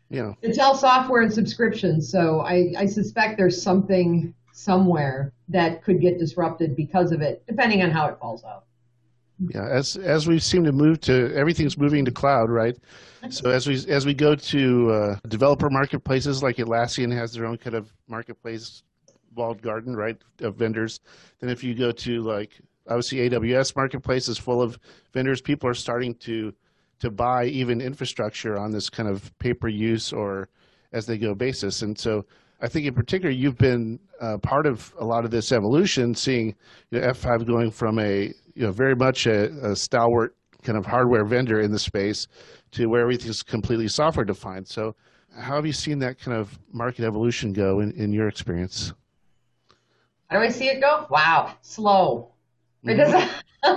Yeah. 0.10 0.34
It's 0.42 0.60
all 0.60 0.76
software 0.76 1.22
and 1.22 1.34
subscriptions, 1.34 2.12
so 2.12 2.42
I, 2.42 2.74
I 2.78 2.86
suspect 2.86 3.38
there's 3.38 3.62
something 3.62 4.34
somewhere 4.54 5.34
that 5.50 5.84
could 5.84 6.00
get 6.00 6.18
disrupted 6.18 6.76
because 6.76 7.12
of 7.12 7.22
it, 7.22 7.44
depending 7.48 7.82
on 7.82 7.92
how 7.92 8.08
it 8.08 8.18
falls 8.20 8.44
out. 8.44 8.66
Yeah, 9.50 9.68
as 9.68 9.98
as 9.98 10.28
we 10.28 10.40
seem 10.40 10.64
to 10.64 10.72
move 10.72 11.02
to 11.02 11.34
everything's 11.36 11.78
moving 11.78 12.06
to 12.06 12.12
cloud, 12.12 12.50
right? 12.50 12.78
So 13.30 13.50
as 13.50 13.68
we 13.68 13.84
as 13.90 14.06
we 14.06 14.14
go 14.14 14.36
to 14.36 14.92
uh, 14.92 15.16
developer 15.28 15.70
marketplaces 15.70 16.44
like 16.44 16.58
Atlassian 16.58 17.12
has 17.12 17.34
their 17.34 17.46
own 17.46 17.58
kind 17.58 17.76
of 17.76 17.92
marketplace 18.08 18.84
walled 19.36 19.62
garden, 19.62 19.96
right, 19.96 20.18
of 20.42 20.56
vendors. 20.56 21.00
Then 21.40 21.50
if 21.50 21.64
you 21.64 21.74
go 21.74 21.92
to 21.92 22.22
like 22.22 22.52
obviously 22.88 23.30
AWS 23.30 23.76
marketplace 23.76 24.28
is 24.28 24.38
full 24.38 24.62
of 24.62 24.78
vendors. 25.14 25.42
People 25.42 25.68
are 25.68 25.74
starting 25.74 26.14
to 26.16 26.54
to 27.00 27.10
buy 27.10 27.46
even 27.46 27.82
infrastructure 27.82 28.58
on 28.58 28.72
this 28.72 28.90
kind 28.90 29.10
of 29.10 29.38
pay 29.40 29.54
per 29.54 29.68
use 29.68 30.14
or 30.14 30.48
as 30.94 31.08
they 31.08 31.18
go 31.18 31.34
basis. 31.34 31.82
And 31.82 31.98
so 31.98 32.24
I 32.62 32.68
think 32.68 32.86
in 32.86 32.94
particular 32.94 33.32
you've 33.32 33.58
been 33.58 34.00
uh, 34.22 34.38
part 34.38 34.66
of 34.66 34.94
a 34.98 35.06
lot 35.06 35.26
of 35.26 35.32
this 35.32 35.52
evolution, 35.52 36.16
seeing 36.16 36.56
you 36.92 37.00
know, 37.00 37.08
F5 37.08 37.46
going 37.46 37.72
from 37.72 38.00
a 38.00 38.34
you 38.56 38.66
know 38.66 38.72
very 38.72 38.96
much 38.96 39.28
a, 39.28 39.52
a 39.72 39.76
stalwart 39.76 40.36
kind 40.64 40.78
of 40.78 40.86
hardware 40.86 41.26
vendor 41.26 41.60
in 41.60 41.72
the 41.72 41.80
space 41.80 42.28
to 42.72 42.88
where 42.88 43.02
everything's 43.02 43.44
completely 43.44 43.88
software 43.88 44.26
defined. 44.26 44.68
So 44.68 44.96
how 45.38 45.56
have 45.56 45.66
you 45.66 45.74
seen 45.74 46.00
that 46.00 46.20
kind 46.20 46.38
of 46.38 46.58
market 46.72 47.06
evolution 47.06 47.54
go 47.54 47.80
in, 47.80 47.92
in 47.94 48.14
your 48.14 48.28
experience? 48.28 48.94
How 50.28 50.38
do 50.40 50.46
I 50.46 50.50
see 50.50 50.68
it 50.68 50.80
go? 50.80 51.06
Wow, 51.10 51.56
slow. 51.62 52.30
Because 52.84 53.14
mm-hmm. 53.14 53.40
and 53.66 53.76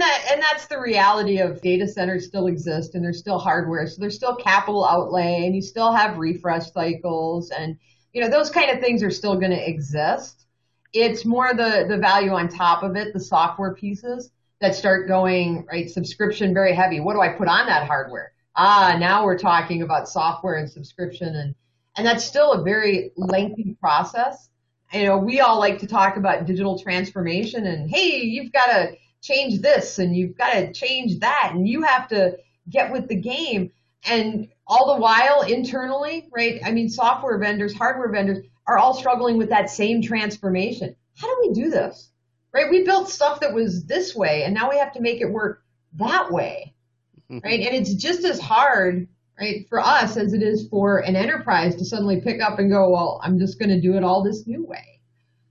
that 0.00 0.26
and 0.32 0.42
that's 0.42 0.66
the 0.66 0.78
reality 0.78 1.38
of 1.38 1.60
data 1.62 1.86
centers 1.86 2.26
still 2.26 2.48
exist 2.48 2.94
and 2.94 3.04
there's 3.04 3.18
still 3.20 3.38
hardware, 3.38 3.86
so 3.86 4.00
there's 4.00 4.16
still 4.16 4.34
capital 4.34 4.84
outlay 4.84 5.46
and 5.46 5.54
you 5.54 5.62
still 5.62 5.92
have 5.92 6.18
refresh 6.18 6.72
cycles 6.72 7.50
and 7.50 7.78
you 8.12 8.20
know 8.20 8.28
those 8.28 8.50
kind 8.50 8.70
of 8.70 8.80
things 8.80 9.00
are 9.02 9.10
still 9.10 9.36
going 9.36 9.52
to 9.52 9.68
exist. 9.68 10.46
It's 10.92 11.24
more 11.24 11.54
the 11.54 11.86
the 11.88 11.98
value 11.98 12.32
on 12.32 12.48
top 12.48 12.82
of 12.82 12.96
it, 12.96 13.12
the 13.12 13.20
software 13.20 13.74
pieces 13.74 14.32
that 14.60 14.74
start 14.74 15.06
going 15.06 15.64
right 15.70 15.88
subscription 15.88 16.52
very 16.52 16.74
heavy. 16.74 16.98
What 16.98 17.14
do 17.14 17.20
I 17.20 17.28
put 17.28 17.46
on 17.46 17.66
that 17.66 17.86
hardware? 17.86 18.32
Ah, 18.56 18.96
now 18.98 19.24
we're 19.24 19.38
talking 19.38 19.82
about 19.82 20.08
software 20.08 20.56
and 20.56 20.68
subscription 20.68 21.36
and 21.36 21.54
and 21.96 22.04
that's 22.04 22.24
still 22.24 22.54
a 22.54 22.62
very 22.62 23.12
lengthy 23.16 23.76
process. 23.80 24.50
You 24.92 25.04
know, 25.04 25.18
we 25.18 25.40
all 25.40 25.58
like 25.58 25.80
to 25.80 25.86
talk 25.86 26.16
about 26.16 26.46
digital 26.46 26.78
transformation 26.78 27.66
and 27.66 27.90
hey, 27.90 28.22
you've 28.22 28.52
got 28.52 28.66
to 28.66 28.96
change 29.20 29.60
this 29.60 29.98
and 29.98 30.16
you've 30.16 30.36
got 30.36 30.52
to 30.52 30.72
change 30.72 31.18
that 31.20 31.50
and 31.52 31.68
you 31.68 31.82
have 31.82 32.08
to 32.08 32.38
get 32.70 32.92
with 32.92 33.08
the 33.08 33.16
game. 33.16 33.70
And 34.04 34.48
all 34.66 34.94
the 34.94 35.00
while 35.00 35.42
internally, 35.42 36.28
right? 36.30 36.60
I 36.64 36.70
mean, 36.70 36.88
software 36.88 37.38
vendors, 37.38 37.74
hardware 37.74 38.10
vendors 38.10 38.46
are 38.66 38.78
all 38.78 38.94
struggling 38.94 39.36
with 39.36 39.48
that 39.50 39.70
same 39.70 40.00
transformation. 40.02 40.94
How 41.16 41.26
do 41.26 41.48
we 41.48 41.54
do 41.54 41.70
this? 41.70 42.10
Right? 42.52 42.70
We 42.70 42.84
built 42.84 43.10
stuff 43.10 43.40
that 43.40 43.52
was 43.52 43.84
this 43.84 44.14
way 44.14 44.44
and 44.44 44.54
now 44.54 44.70
we 44.70 44.78
have 44.78 44.92
to 44.92 45.00
make 45.00 45.20
it 45.20 45.30
work 45.30 45.62
that 45.94 46.30
way. 46.30 46.74
Right? 47.30 47.60
And 47.60 47.76
it's 47.76 47.92
just 47.92 48.24
as 48.24 48.40
hard 48.40 49.06
right, 49.38 49.68
for 49.68 49.80
us 49.80 50.16
as 50.16 50.32
it 50.32 50.42
is 50.42 50.68
for 50.68 50.98
an 50.98 51.16
enterprise 51.16 51.76
to 51.76 51.84
suddenly 51.84 52.20
pick 52.20 52.40
up 52.40 52.58
and 52.58 52.70
go, 52.70 52.90
well, 52.90 53.20
I'm 53.22 53.38
just 53.38 53.58
going 53.58 53.68
to 53.70 53.80
do 53.80 53.96
it 53.96 54.04
all 54.04 54.22
this 54.22 54.46
new 54.46 54.64
way. 54.64 55.00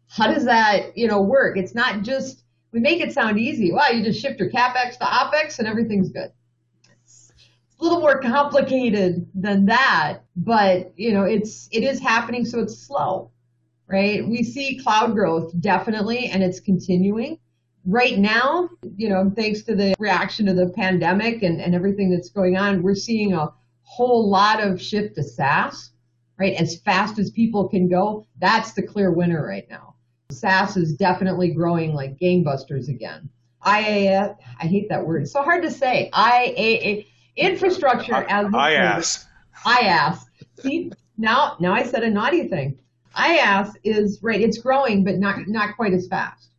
How 0.10 0.32
does 0.32 0.46
that, 0.46 0.98
you 0.98 1.08
know, 1.08 1.22
work? 1.22 1.58
It's 1.58 1.76
not 1.76 2.02
just, 2.02 2.44
we 2.72 2.80
make 2.80 3.02
it 3.02 3.14
sound 3.14 3.40
easy. 3.40 3.72
Wow, 3.72 3.90
you 3.90 4.04
just 4.04 4.22
shift 4.22 4.40
your 4.40 4.50
CapEx 4.50 4.98
to 4.98 5.06
OpEx 5.06 5.60
and 5.60 5.68
everything's 5.68 6.10
good. 6.10 6.32
It's 7.04 7.32
a 7.80 7.84
little 7.84 8.00
more 8.00 8.20
complicated 8.20 9.28
than 9.34 9.66
that, 9.68 10.20
but, 10.36 10.94
you 10.98 11.14
know, 11.14 11.24
it's, 11.24 11.70
it 11.72 11.84
is 11.84 12.00
happening, 12.00 12.46
so 12.46 12.60
it's 12.60 12.78
slow, 12.78 13.32
right? 13.88 14.28
We 14.28 14.44
see 14.44 14.80
cloud 14.80 15.14
growth 15.14 15.54
definitely, 15.60 16.28
and 16.28 16.44
it's 16.44 16.60
continuing 16.60 17.40
right 17.88 18.18
now, 18.18 18.70
you 18.98 19.08
know, 19.08 19.32
thanks 19.34 19.62
to 19.64 19.74
the 19.74 19.96
reaction 19.98 20.46
to 20.46 20.54
the 20.54 20.70
pandemic 20.76 21.42
and, 21.42 21.62
and 21.62 21.74
everything 21.74 22.12
that's 22.12 22.30
going 22.30 22.58
on, 22.58 22.84
we're 22.84 22.96
seeing 22.96 23.34
a 23.34 23.48
whole 23.98 24.30
lot 24.30 24.62
of 24.62 24.80
shift 24.80 25.16
to 25.16 25.24
SaaS, 25.24 25.92
right? 26.38 26.54
As 26.54 26.80
fast 26.82 27.18
as 27.18 27.32
people 27.32 27.68
can 27.68 27.90
go, 27.90 28.28
that's 28.38 28.74
the 28.74 28.84
clear 28.84 29.12
winner 29.12 29.44
right 29.46 29.68
now. 29.72 29.96
SaaS 30.30 30.78
is 30.78 30.94
definitely 30.94 31.50
growing 31.50 31.96
like 31.96 32.20
gangbusters 32.20 32.90
again. 32.90 33.28
IaaS, 33.66 34.38
I 34.62 34.68
hate 34.68 34.88
that 34.90 35.04
word. 35.04 35.24
It's 35.24 35.32
so 35.32 35.42
hard 35.42 35.64
to 35.64 35.72
say. 35.72 36.12
IaaS, 36.14 37.08
infrastructure 37.36 38.24
as 38.30 38.46
IaaS. 38.48 39.26
IaaS. 39.66 40.20
See, 40.60 40.92
now, 41.18 41.58
now 41.60 41.74
I 41.74 41.82
said 41.84 42.04
a 42.04 42.10
naughty 42.10 42.48
thing. 42.48 42.78
IaaS 43.16 43.74
is 43.84 44.20
right. 44.22 44.40
It's 44.40 44.60
growing, 44.60 45.04
but 45.04 45.18
not 45.18 45.48
not 45.48 45.76
quite 45.76 45.94
as 45.94 46.08
fast, 46.08 46.52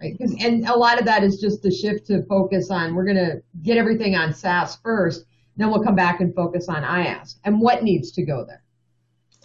right? 0.00 0.16
Because 0.16 0.34
and 0.42 0.66
a 0.66 0.74
lot 0.74 0.98
of 0.98 1.04
that 1.04 1.22
is 1.22 1.38
just 1.38 1.62
the 1.62 1.70
shift 1.70 2.06
to 2.06 2.22
focus 2.22 2.70
on. 2.70 2.94
We're 2.94 3.04
going 3.04 3.16
to 3.16 3.42
get 3.62 3.76
everything 3.76 4.16
on 4.16 4.32
SaaS 4.32 4.76
first, 4.76 5.26
then 5.56 5.70
we'll 5.70 5.82
come 5.82 5.94
back 5.94 6.20
and 6.20 6.34
focus 6.34 6.68
on 6.68 6.82
IaaS 6.82 7.36
and 7.44 7.60
what 7.60 7.82
needs 7.82 8.12
to 8.12 8.22
go 8.22 8.44
there. 8.44 8.62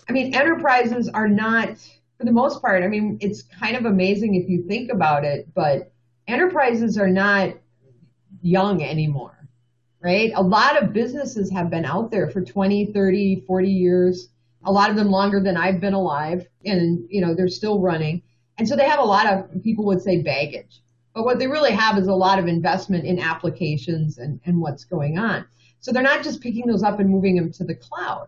I 0.09 0.13
mean, 0.13 0.33
enterprises 0.33 1.09
are 1.09 1.27
not, 1.27 1.69
for 2.17 2.23
the 2.23 2.31
most 2.31 2.61
part, 2.61 2.83
I 2.83 2.87
mean, 2.87 3.17
it's 3.19 3.43
kind 3.43 3.75
of 3.75 3.85
amazing 3.85 4.35
if 4.35 4.49
you 4.49 4.63
think 4.63 4.91
about 4.91 5.25
it, 5.25 5.53
but 5.53 5.91
enterprises 6.27 6.97
are 6.97 7.09
not 7.09 7.55
young 8.41 8.81
anymore, 8.83 9.47
right? 10.01 10.31
A 10.35 10.41
lot 10.41 10.81
of 10.81 10.93
businesses 10.93 11.51
have 11.51 11.69
been 11.69 11.85
out 11.85 12.09
there 12.11 12.29
for 12.29 12.41
20, 12.41 12.87
30, 12.93 13.43
40 13.45 13.69
years, 13.69 14.29
a 14.63 14.71
lot 14.71 14.89
of 14.89 14.95
them 14.95 15.09
longer 15.09 15.41
than 15.41 15.57
I've 15.57 15.79
been 15.81 15.93
alive, 15.93 16.47
and, 16.65 17.05
you 17.09 17.21
know, 17.21 17.35
they're 17.35 17.47
still 17.47 17.79
running. 17.79 18.21
And 18.57 18.67
so 18.67 18.75
they 18.75 18.87
have 18.87 18.99
a 18.99 19.03
lot 19.03 19.27
of, 19.27 19.63
people 19.63 19.85
would 19.85 20.01
say 20.01 20.21
baggage. 20.21 20.81
But 21.13 21.25
what 21.25 21.39
they 21.39 21.47
really 21.47 21.71
have 21.71 21.97
is 21.97 22.07
a 22.07 22.13
lot 22.13 22.39
of 22.39 22.47
investment 22.47 23.05
in 23.05 23.19
applications 23.19 24.17
and, 24.19 24.39
and 24.45 24.61
what's 24.61 24.83
going 24.83 25.17
on. 25.17 25.45
So 25.87 25.93
they're 25.93 26.03
not 26.03 26.21
just 26.21 26.41
picking 26.41 26.67
those 26.67 26.83
up 26.83 26.99
and 26.99 27.09
moving 27.09 27.37
them 27.37 27.49
to 27.53 27.63
the 27.63 27.73
cloud, 27.73 28.27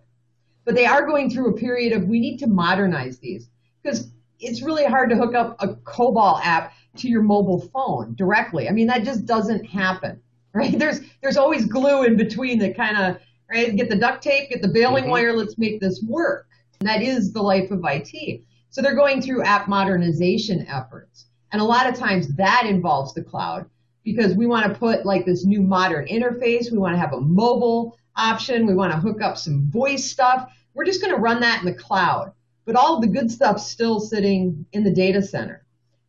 but 0.63 0.75
they 0.75 0.85
are 0.85 1.05
going 1.05 1.29
through 1.29 1.49
a 1.49 1.57
period 1.57 1.91
of 1.91 2.07
we 2.07 2.21
need 2.21 2.37
to 2.37 2.47
modernize 2.47 3.19
these 3.19 3.49
because 3.83 4.11
it's 4.39 4.61
really 4.61 4.85
hard 4.85 5.09
to 5.09 5.17
hook 5.17 5.35
up 5.35 5.57
a 5.59 5.75
COBOL 5.75 6.39
app 6.41 6.71
to 6.95 7.09
your 7.09 7.21
mobile 7.21 7.59
phone 7.59 8.15
directly. 8.15 8.69
I 8.69 8.71
mean, 8.71 8.87
that 8.87 9.03
just 9.03 9.25
doesn't 9.25 9.65
happen, 9.65 10.21
right? 10.53 10.79
There's 10.79 11.01
there's 11.21 11.35
always 11.35 11.65
glue 11.65 12.03
in 12.03 12.15
between 12.15 12.59
that 12.59 12.77
kind 12.77 12.95
of 12.95 13.21
right. 13.51 13.75
Get 13.75 13.89
the 13.89 13.97
duct 13.97 14.23
tape, 14.23 14.51
get 14.51 14.61
the 14.61 14.69
baling 14.69 15.03
mm-hmm. 15.03 15.11
wire. 15.11 15.33
Let's 15.33 15.57
make 15.57 15.81
this 15.81 16.01
work. 16.07 16.47
And 16.79 16.87
that 16.87 17.01
is 17.01 17.33
the 17.33 17.41
life 17.41 17.71
of 17.71 17.83
IT. 17.83 18.41
So 18.69 18.81
they're 18.81 18.95
going 18.95 19.21
through 19.21 19.43
app 19.43 19.67
modernization 19.67 20.65
efforts, 20.65 21.25
and 21.51 21.61
a 21.61 21.65
lot 21.65 21.89
of 21.89 21.95
times 21.95 22.33
that 22.37 22.65
involves 22.65 23.13
the 23.13 23.21
cloud 23.21 23.65
because 24.15 24.33
we 24.33 24.47
want 24.47 24.65
to 24.65 24.79
put 24.79 25.05
like 25.05 25.25
this 25.25 25.45
new 25.45 25.61
modern 25.61 26.07
interface. 26.07 26.71
We 26.71 26.79
want 26.79 26.95
to 26.95 26.99
have 26.99 27.13
a 27.13 27.21
mobile 27.21 27.95
option. 28.15 28.65
We 28.65 28.73
want 28.73 28.91
to 28.91 28.99
hook 28.99 29.21
up 29.21 29.37
some 29.37 29.69
voice 29.69 30.09
stuff. 30.09 30.51
We're 30.73 30.85
just 30.85 31.01
going 31.01 31.13
to 31.13 31.21
run 31.21 31.41
that 31.41 31.59
in 31.59 31.65
the 31.65 31.73
cloud. 31.73 32.33
But 32.65 32.75
all 32.75 32.99
the 32.99 33.07
good 33.07 33.29
stuff's 33.29 33.67
still 33.67 33.99
sitting 33.99 34.65
in 34.73 34.83
the 34.83 34.91
data 34.91 35.21
center. 35.21 35.63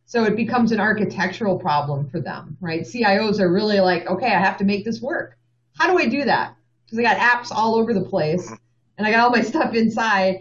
So 0.05 0.23
it 0.23 0.35
becomes 0.35 0.71
an 0.71 0.79
architectural 0.79 1.59
problem 1.59 2.09
for 2.09 2.19
them, 2.19 2.57
right? 2.59 2.81
CIOs 2.81 3.39
are 3.39 3.51
really 3.51 3.79
like, 3.79 4.07
okay, 4.07 4.33
I 4.33 4.39
have 4.39 4.57
to 4.57 4.65
make 4.65 4.83
this 4.83 5.01
work. 5.01 5.37
How 5.77 5.89
do 5.89 5.97
I 5.97 6.07
do 6.07 6.25
that? 6.25 6.55
Because 6.85 6.99
I 6.99 7.03
got 7.03 7.17
apps 7.17 7.51
all 7.51 7.75
over 7.75 7.93
the 7.93 8.01
place 8.01 8.51
and 8.97 9.07
I 9.07 9.11
got 9.11 9.19
all 9.19 9.29
my 9.29 9.41
stuff 9.53 9.75
inside 9.75 10.39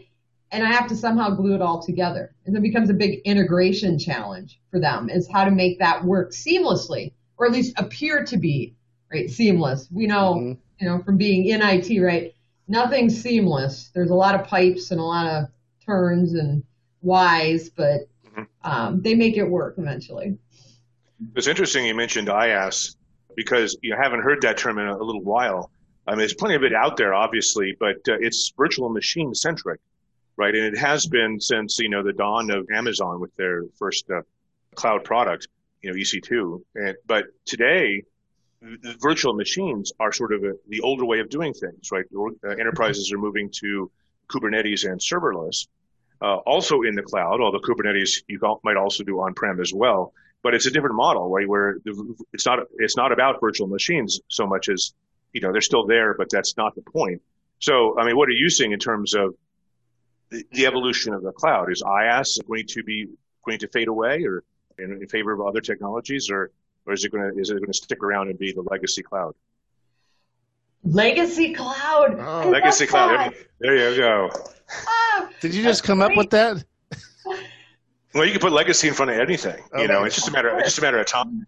and 0.51 0.65
I 0.65 0.73
have 0.73 0.89
to 0.89 0.97
somehow 0.97 1.31
glue 1.31 1.55
it 1.55 1.63
all 1.63 1.83
together. 1.83 2.35
And 2.47 2.57
it 2.57 2.63
becomes 2.63 2.89
a 2.89 2.95
big 2.95 3.21
integration 3.25 3.99
challenge 3.99 4.59
for 4.71 4.81
them 4.81 5.11
is 5.11 5.29
how 5.31 5.45
to 5.45 5.51
make 5.51 5.79
that 5.79 6.05
work 6.05 6.33
seamlessly 6.33 7.13
or 7.41 7.47
at 7.47 7.53
least 7.53 7.73
appear 7.79 8.23
to 8.27 8.37
be 8.37 8.77
right 9.11 9.31
seamless. 9.31 9.89
We 9.91 10.07
know, 10.07 10.35
mm-hmm. 10.35 10.53
you 10.79 10.89
know, 10.89 11.03
from 11.03 11.17
being 11.17 11.47
in 11.47 11.63
IT, 11.63 12.01
right? 12.01 12.35
Nothing's 12.69 13.21
seamless. 13.21 13.91
There's 13.95 14.11
a 14.11 14.15
lot 14.15 14.39
of 14.39 14.47
pipes 14.47 14.91
and 14.91 15.01
a 15.01 15.05
lot 15.05 15.27
of 15.27 15.49
turns 15.85 16.35
and 16.35 16.63
whys, 17.01 17.71
but 17.71 18.09
mm-hmm. 18.29 18.43
um, 18.63 19.03
they 19.03 19.15
make 19.15 19.39
it 19.39 19.45
work 19.45 19.77
eventually. 19.79 20.39
It's 21.35 21.47
interesting 21.47 21.87
you 21.87 21.95
mentioned 21.95 22.29
IaaS 22.29 22.97
because 23.35 23.77
you 23.83 23.97
haven't 24.01 24.21
heard 24.21 24.43
that 24.43 24.59
term 24.59 24.79
in 24.79 24.87
a, 24.87 24.97
little 24.99 25.23
while. 25.23 25.71
I 26.07 26.13
mean, 26.13 26.19
there's 26.19 26.35
plenty 26.35 26.57
of 26.57 26.63
it 26.63 26.75
out 26.75 26.97
there, 26.99 27.15
obviously, 27.15 27.75
but 27.81 27.97
uh, 28.09 28.19
it's 28.21 28.53
virtual 28.57 28.91
machine 28.91 29.35
centric, 29.35 29.81
right? 30.37 30.55
And 30.55 30.65
it 30.65 30.79
has 30.79 31.07
been 31.07 31.41
since 31.41 31.79
you 31.79 31.89
know 31.89 32.03
the 32.03 32.13
dawn 32.13 32.51
of 32.51 32.67
Amazon 32.71 33.19
with 33.19 33.35
their 33.37 33.65
first 33.79 34.11
uh, 34.11 34.23
cloud 34.75 35.05
product 35.05 35.49
you 35.83 35.91
know, 35.91 35.97
EC2. 35.97 36.63
And, 36.75 36.97
but 37.07 37.25
today, 37.47 38.05
virtual 39.01 39.35
machines 39.35 39.93
are 39.99 40.13
sort 40.13 40.33
of 40.33 40.45
a, 40.45 40.53
the 40.69 40.81
older 40.81 41.05
way 41.05 41.21
of 41.21 41.31
doing 41.31 41.55
things, 41.55 41.91
right? 41.91 42.05
Uh, 42.45 42.49
enterprises 42.51 43.13
are 43.13 43.19
moving 43.19 43.51
to 43.61 43.91
Kubernetes 44.29 44.89
and 44.91 45.01
serverless. 45.01 45.67
Uh, 46.23 46.37
also 46.37 46.83
in 46.83 46.95
the 46.95 47.03
cloud, 47.03 47.41
although 47.41 47.61
Kubernetes 47.61 48.23
you 48.29 48.39
might 48.63 48.77
also 48.77 49.03
do 49.05 49.21
on-prem 49.21 49.59
as 49.59 49.73
well, 49.75 50.13
but 50.43 50.55
it's 50.55 50.67
a 50.67 50.71
different 50.71 50.97
model, 50.97 51.31
right? 51.31 51.49
Where 51.49 51.79
it's 52.35 52.45
not 52.45 52.59
it's 52.77 52.95
not 52.95 53.11
about 53.11 53.41
virtual 53.41 53.69
machines 53.69 54.21
so 54.29 54.47
much 54.47 54.69
as 54.69 54.93
you 55.33 55.41
know, 55.41 55.53
they're 55.53 55.61
still 55.61 55.87
there, 55.87 56.15
but 56.15 56.29
that's 56.31 56.57
not 56.57 56.75
the 56.75 56.83
point. 56.83 57.23
So, 57.61 57.99
I 57.99 58.05
mean, 58.07 58.17
what 58.17 58.29
are 58.29 58.33
you 58.33 58.51
seeing 58.51 58.73
in 58.73 58.79
terms 58.79 59.15
of 59.15 59.35
the, 60.31 60.45
the 60.53 60.67
evolution 60.67 61.15
of 61.15 61.23
the 61.23 61.33
cloud? 61.33 61.71
Is 61.71 61.83
IaaS 61.83 62.45
going 62.47 62.67
to 62.69 62.83
be 62.83 63.07
going 63.45 63.59
to 63.61 63.69
fade 63.69 63.89
away, 63.89 64.25
or 64.25 64.43
in, 64.83 64.93
in 65.03 65.09
favor 65.09 65.33
of 65.33 65.41
other 65.41 65.61
technologies, 65.61 66.31
or 66.31 66.51
or 66.87 66.93
is 66.93 67.05
it 67.05 67.13
going 67.13 67.33
to 67.33 67.41
is 67.41 67.51
it 67.51 67.55
going 67.55 67.67
to 67.67 67.73
stick 67.73 68.03
around 68.03 68.29
and 68.29 68.39
be 68.39 68.53
the 68.53 68.63
legacy 68.63 69.03
cloud? 69.03 69.35
Legacy 70.83 71.53
cloud. 71.53 72.19
Oh, 72.19 72.49
legacy 72.49 72.87
cloud. 72.87 73.35
There, 73.61 73.77
there, 73.77 73.91
you 73.91 73.97
go. 73.99 74.31
Ah, 74.87 75.29
Did 75.41 75.55
you 75.55 75.63
just 75.63 75.85
come 75.85 75.99
great. 75.99 76.13
up 76.13 76.17
with 76.17 76.31
that? 76.31 76.65
Well, 78.13 78.25
you 78.25 78.33
can 78.33 78.41
put 78.41 78.51
legacy 78.51 78.89
in 78.89 78.95
front 78.95 79.13
of 79.13 79.21
anything. 79.21 79.63
You 79.79 79.87
know, 79.87 80.03
it's 80.03 80.17
just 80.17 80.27
a 80.27 80.33
matter. 80.33 80.49
It's 80.59 80.65
just 80.65 80.79
a 80.79 80.83
matter 80.83 80.99
of 80.99 81.07
time. 81.07 81.47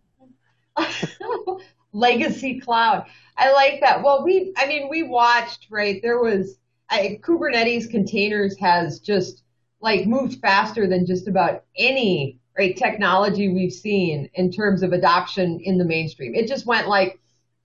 legacy 1.92 2.60
cloud. 2.60 3.06
I 3.36 3.50
like 3.52 3.80
that. 3.80 4.00
Well, 4.02 4.22
we, 4.22 4.52
I 4.56 4.66
mean, 4.66 4.88
we 4.88 5.02
watched, 5.02 5.66
right? 5.70 6.00
There 6.02 6.20
was 6.20 6.58
I, 6.88 7.18
Kubernetes 7.22 7.90
containers 7.90 8.56
has 8.58 9.00
just 9.00 9.42
like 9.80 10.06
moved 10.06 10.40
faster 10.40 10.86
than 10.86 11.06
just 11.06 11.26
about 11.26 11.64
any 11.76 12.38
right 12.56 12.76
technology 12.76 13.48
we've 13.48 13.72
seen 13.72 14.28
in 14.34 14.50
terms 14.50 14.82
of 14.82 14.92
adoption 14.92 15.60
in 15.60 15.78
the 15.78 15.84
mainstream. 15.84 16.34
It 16.34 16.48
just 16.48 16.66
went 16.66 16.88
like, 16.88 17.20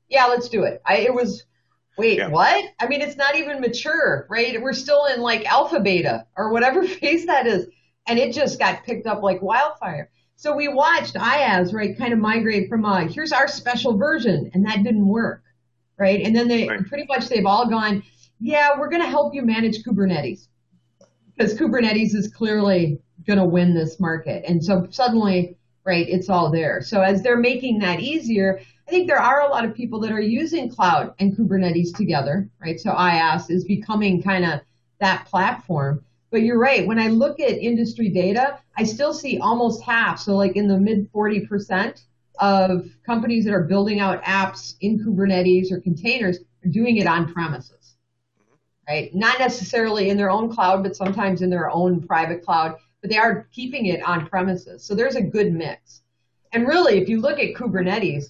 yeah, 0.10 0.26
let's 0.26 0.50
do 0.50 0.64
it. 0.64 0.82
I, 0.86 0.98
it 0.98 1.14
was, 1.14 1.44
wait, 1.98 2.18
yeah. 2.18 2.30
what? 2.30 2.64
I 2.80 2.88
mean, 2.88 3.02
it's 3.02 3.18
not 3.18 3.36
even 3.36 3.60
mature, 3.60 4.26
right? 4.30 4.62
We're 4.62 4.74
still 4.74 5.06
in 5.06 5.22
like 5.22 5.46
alpha 5.46 5.80
beta 5.80 6.26
or 6.38 6.52
whatever 6.52 6.84
phase 6.88 7.26
that 7.26 7.48
is. 7.48 7.68
And 8.08 8.18
it 8.18 8.34
just 8.34 8.60
got 8.60 8.86
picked 8.86 9.08
up 9.08 9.22
like 9.22 9.42
wildfire. 9.42 10.10
So 10.38 10.56
we 10.56 10.68
watched 10.68 11.16
IaaS, 11.16 11.74
right, 11.74 11.98
kind 11.98 12.14
of 12.14 12.20
migrate 12.20 12.70
from, 12.70 12.86
uh, 12.86 13.08
here's 13.08 13.32
our 13.32 13.48
special 13.48 13.98
version, 13.98 14.52
and 14.54 14.66
that 14.68 14.84
didn't 14.84 15.08
work, 15.08 15.42
right? 15.98 16.22
And 16.22 16.36
then 16.36 16.48
they 16.48 16.68
right. 16.68 16.86
pretty 16.86 17.06
much 17.10 17.28
they've 17.28 17.46
all 17.46 17.68
gone, 17.68 18.04
yeah, 18.40 18.70
we're 18.78 18.90
going 18.90 19.02
to 19.02 19.10
help 19.10 19.34
you 19.34 19.42
manage 19.42 19.84
Kubernetes 19.84 20.48
because 21.36 21.56
Kubernetes 21.56 22.14
is 22.14 22.28
clearly 22.28 23.00
going 23.28 23.40
to 23.40 23.46
win 23.46 23.76
this 23.76 24.00
market. 24.00 24.44
And 24.48 24.64
so 24.64 24.88
suddenly, 24.90 25.58
right, 25.84 26.08
it's 26.08 26.30
all 26.30 26.50
there. 26.50 26.82
So 26.82 27.02
as 27.02 27.22
they're 27.22 27.38
making 27.38 27.80
that 27.80 28.00
easier, 28.00 28.60
I 28.88 28.90
think 28.90 29.08
there 29.08 29.22
are 29.22 29.42
a 29.42 29.50
lot 29.50 29.66
of 29.66 29.76
people 29.76 30.00
that 30.00 30.12
are 30.12 30.22
using 30.22 30.70
cloud 30.70 31.14
and 31.20 31.36
Kubernetes 31.36 31.96
together, 31.96 32.50
right? 32.62 32.80
So 32.80 32.92
IaaS 32.92 33.52
is 33.52 33.66
becoming 33.66 34.24
kind 34.24 34.46
of 34.46 34.62
that 35.00 35.26
platform. 35.26 36.04
But 36.32 36.42
you're 36.42 36.60
right. 36.60 36.88
When 36.88 37.00
I 37.00 37.08
look 37.08 37.40
at 37.40 37.58
industry 37.58 38.10
data, 38.10 38.60
I 38.78 38.84
still 38.84 39.14
see 39.14 39.40
almost 39.40 39.82
half. 39.84 40.20
So 40.20 40.36
like 40.36 40.56
in 40.56 40.68
the 40.68 40.78
mid 40.78 41.12
40% 41.12 42.02
of 42.40 42.90
companies 43.06 43.46
that 43.46 43.54
are 43.54 43.64
building 43.64 44.00
out 44.00 44.24
apps 44.24 44.76
in 44.82 45.00
Kubernetes 45.00 45.72
or 45.72 45.82
containers 45.82 46.40
are 46.66 46.70
doing 46.70 46.98
it 46.98 47.08
on 47.08 47.32
premises, 47.32 47.96
right? 48.88 49.14
Not 49.14 49.40
necessarily 49.40 50.10
in 50.10 50.18
their 50.18 50.30
own 50.30 50.54
cloud, 50.54 50.84
but 50.84 50.96
sometimes 50.96 51.42
in 51.42 51.50
their 51.50 51.70
own 51.70 52.06
private 52.06 52.44
cloud, 52.44 52.76
but 53.02 53.10
they 53.10 53.18
are 53.18 53.48
keeping 53.52 53.88
it 53.88 54.02
on 54.02 54.28
premises. 54.28 54.84
So 54.84 54.96
there's 54.96 55.16
a 55.16 55.22
good 55.22 55.54
mix. 55.54 56.02
And 56.54 56.68
really, 56.68 56.98
if 56.98 57.10
you 57.10 57.22
look 57.22 57.40
at 57.40 57.54
Kubernetes 57.54 58.26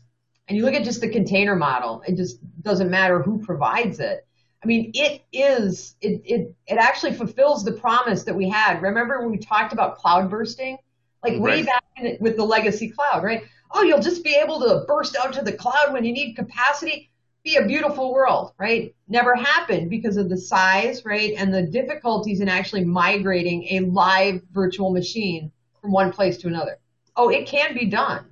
and 0.48 0.58
you 0.58 0.66
look 0.66 0.74
at 0.74 0.84
just 0.84 1.02
the 1.02 1.10
container 1.10 1.56
model, 1.56 2.04
it 2.08 2.16
just 2.16 2.40
doesn't 2.62 2.90
matter 2.90 3.22
who 3.22 3.44
provides 3.44 4.00
it. 4.00 4.26
I 4.64 4.68
mean, 4.68 4.92
it 4.96 5.24
is, 5.32 5.96
it, 6.02 6.22
it, 6.26 6.56
it 6.66 6.78
actually 6.78 7.14
fulfills 7.14 7.64
the 7.64 7.74
promise 7.74 8.24
that 8.24 8.36
we 8.36 8.50
had. 8.50 8.82
Remember 8.82 9.20
when 9.22 9.32
we 9.32 9.38
talked 9.38 9.72
about 9.72 9.98
cloud 9.98 10.30
bursting? 10.30 10.78
Like 11.24 11.34
right. 11.34 11.42
way 11.42 11.64
back 11.64 11.84
in, 11.98 12.18
with 12.20 12.38
the 12.38 12.44
legacy 12.44 12.90
cloud, 12.90 13.24
right? 13.24 13.44
Oh, 13.72 13.84
you'll 13.84 14.02
just 14.02 14.24
be 14.24 14.36
able 14.36 14.60
to 14.62 14.86
burst 14.88 15.16
out 15.16 15.34
to 15.34 15.42
the 15.42 15.52
cloud 15.52 15.92
when 15.92 16.06
you 16.06 16.14
need 16.14 16.36
capacity. 16.36 17.12
Be 17.48 17.56
a 17.56 17.66
beautiful 17.66 18.12
world, 18.12 18.52
right? 18.58 18.94
Never 19.08 19.34
happened 19.34 19.90
because 19.90 20.18
of 20.18 20.28
the 20.28 20.36
size, 20.36 21.06
right? 21.06 21.34
And 21.38 21.54
the 21.54 21.62
difficulties 21.62 22.42
in 22.42 22.50
actually 22.50 22.84
migrating 22.84 23.64
a 23.70 23.80
live 23.86 24.42
virtual 24.52 24.92
machine 24.92 25.50
from 25.82 25.94
one 25.94 26.12
place 26.12 26.36
to 26.40 26.48
another. 26.50 26.78
Oh, 27.16 27.30
it 27.30 27.48
can 27.48 27.74
be 27.74 27.86
done. 27.86 28.26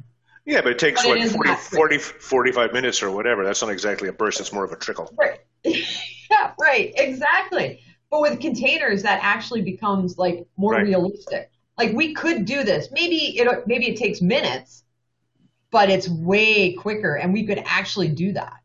Yeah, 0.46 0.60
but 0.60 0.74
it 0.74 0.80
takes 0.80 1.02
but 1.02 1.18
like 1.18 1.30
40, 1.30 1.98
40, 1.98 1.98
45 1.98 2.74
minutes 2.74 3.02
or 3.02 3.10
whatever. 3.10 3.46
That's 3.46 3.62
not 3.62 3.72
exactly 3.72 4.10
a 4.10 4.12
burst. 4.12 4.42
It's 4.42 4.52
more 4.52 4.66
of 4.66 4.74
a 4.74 4.76
trickle. 4.76 5.10
Right. 5.18 5.40
yeah, 5.64 6.52
right. 6.60 6.92
Exactly. 6.98 7.80
But 8.12 8.20
with 8.20 8.42
containers, 8.42 9.02
that 9.04 9.22
actually 9.24 9.62
becomes 9.62 10.18
like 10.18 10.46
more 10.58 10.74
right. 10.74 10.84
realistic. 10.84 11.52
Like 11.78 11.94
we 11.94 12.14
could 12.14 12.44
do 12.44 12.66
this. 12.66 12.90
Maybe 12.92 13.40
it 13.40 13.48
maybe 13.66 13.88
it 13.88 13.96
takes 13.96 14.22
minutes, 14.22 14.84
but 15.72 15.90
it's 15.90 16.10
way 16.10 16.74
quicker, 16.74 17.16
and 17.16 17.32
we 17.32 17.46
could 17.48 17.64
actually 17.66 18.10
do 18.10 18.34
that. 18.34 18.60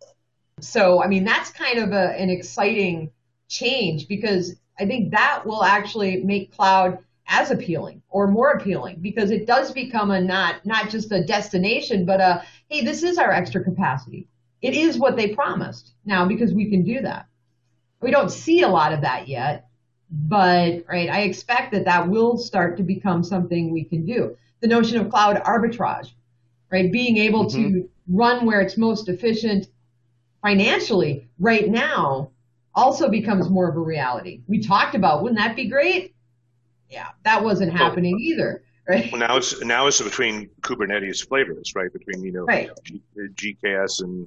So 0.60 1.02
I 1.02 1.06
mean, 1.06 1.24
that's 1.24 1.50
kind 1.50 1.78
of 1.78 1.92
a, 1.92 2.18
an 2.18 2.30
exciting 2.30 3.10
change 3.48 4.08
because 4.08 4.54
I 4.78 4.86
think 4.86 5.10
that 5.10 5.44
will 5.44 5.64
actually 5.64 6.22
make 6.22 6.54
cloud 6.54 6.98
as 7.26 7.50
appealing 7.50 8.02
or 8.08 8.26
more 8.26 8.50
appealing 8.50 8.98
because 9.00 9.30
it 9.30 9.46
does 9.46 9.70
become 9.70 10.10
a 10.10 10.20
not 10.20 10.64
not 10.66 10.90
just 10.90 11.12
a 11.12 11.24
destination 11.24 12.04
but 12.04 12.20
a 12.20 12.42
hey 12.68 12.84
this 12.84 13.02
is 13.02 13.18
our 13.18 13.30
extra 13.30 13.62
capacity. 13.62 14.26
It 14.62 14.74
is 14.74 14.98
what 14.98 15.16
they 15.16 15.34
promised 15.34 15.92
now 16.04 16.26
because 16.26 16.52
we 16.52 16.68
can 16.68 16.84
do 16.84 17.00
that. 17.02 17.26
We 18.00 18.10
don't 18.10 18.30
see 18.30 18.62
a 18.62 18.68
lot 18.68 18.92
of 18.92 19.02
that 19.02 19.28
yet 19.28 19.66
but 20.12 20.84
right 20.88 21.08
i 21.08 21.20
expect 21.20 21.70
that 21.70 21.84
that 21.84 22.08
will 22.08 22.36
start 22.36 22.76
to 22.76 22.82
become 22.82 23.22
something 23.22 23.70
we 23.70 23.84
can 23.84 24.04
do. 24.04 24.36
The 24.60 24.68
notion 24.68 24.98
of 24.98 25.10
cloud 25.10 25.42
arbitrage 25.44 26.12
right 26.70 26.90
being 26.90 27.16
able 27.16 27.46
mm-hmm. 27.46 27.74
to 27.74 27.88
run 28.08 28.44
where 28.44 28.60
it's 28.60 28.76
most 28.76 29.08
efficient 29.08 29.68
financially 30.42 31.28
right 31.38 31.68
now 31.68 32.30
also 32.74 33.08
becomes 33.08 33.48
more 33.50 33.68
of 33.68 33.76
a 33.76 33.80
reality 33.80 34.42
we 34.46 34.60
talked 34.60 34.94
about 34.94 35.22
wouldn't 35.22 35.38
that 35.38 35.56
be 35.56 35.68
great 35.68 36.14
yeah, 36.90 37.08
that 37.24 37.42
wasn't 37.42 37.72
happening 37.72 38.14
well, 38.14 38.20
either. 38.20 38.64
Right. 38.88 39.10
Well, 39.12 39.20
now 39.20 39.36
it's 39.36 39.62
now 39.62 39.86
it's 39.86 40.02
between 40.02 40.50
Kubernetes 40.62 41.26
flavors, 41.26 41.72
right? 41.76 41.92
Between 41.92 42.24
you 42.24 42.32
know 42.32 42.44
right. 42.44 42.70
G, 42.82 43.00
GKS 43.16 44.02
and 44.02 44.26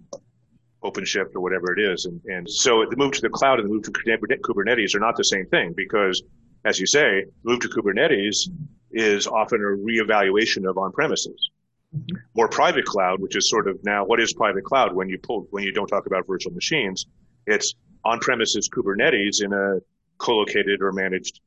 OpenShift 0.84 1.36
or 1.36 1.42
whatever 1.42 1.78
it 1.78 1.82
is, 1.82 2.06
and 2.06 2.22
and 2.26 2.50
so 2.50 2.86
the 2.90 2.96
move 2.96 3.12
to 3.14 3.22
the 3.22 3.30
cloud 3.30 3.60
and 3.60 3.68
the 3.68 3.74
move 3.74 3.84
to 3.84 3.92
Kubernetes 3.92 4.96
are 4.96 5.00
not 5.00 5.18
the 5.18 5.26
same 5.26 5.46
thing 5.48 5.74
because, 5.76 6.24
as 6.64 6.80
you 6.80 6.86
say, 6.86 7.26
move 7.44 7.60
to 7.60 7.68
Kubernetes 7.68 8.50
is 8.92 9.28
often 9.28 9.60
a 9.60 9.66
reevaluation 9.66 10.70
of 10.70 10.78
on-premises. 10.78 11.50
Mm-hmm. 11.96 12.16
More 12.36 12.48
private 12.48 12.86
cloud, 12.86 13.22
which 13.22 13.36
is 13.36 13.50
sort 13.50 13.68
of 13.68 13.84
now 13.84 14.06
what 14.06 14.20
is 14.20 14.34
private 14.34 14.64
cloud 14.64 14.94
when 14.94 15.10
you 15.10 15.18
pull 15.18 15.48
when 15.52 15.64
you 15.64 15.72
don't 15.72 15.88
talk 15.88 16.06
about 16.08 16.26
virtual 16.28 16.54
machines, 16.54 17.06
it's 17.46 17.76
on-premises 18.04 18.70
Kubernetes 18.70 19.44
in 19.44 19.54
a 19.54 19.80
co-located 20.18 20.82
or 20.82 20.92
managed 20.92 21.40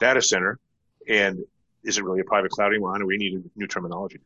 data 0.00 0.20
center, 0.20 0.58
and 1.08 1.38
is 1.84 1.98
it 1.98 2.04
really 2.04 2.20
a 2.20 2.24
private 2.24 2.50
cloud 2.50 2.68
anymore? 2.68 2.98
we 3.04 3.16
need 3.16 3.34
a 3.34 3.58
new 3.58 3.66
terminology. 3.66 4.18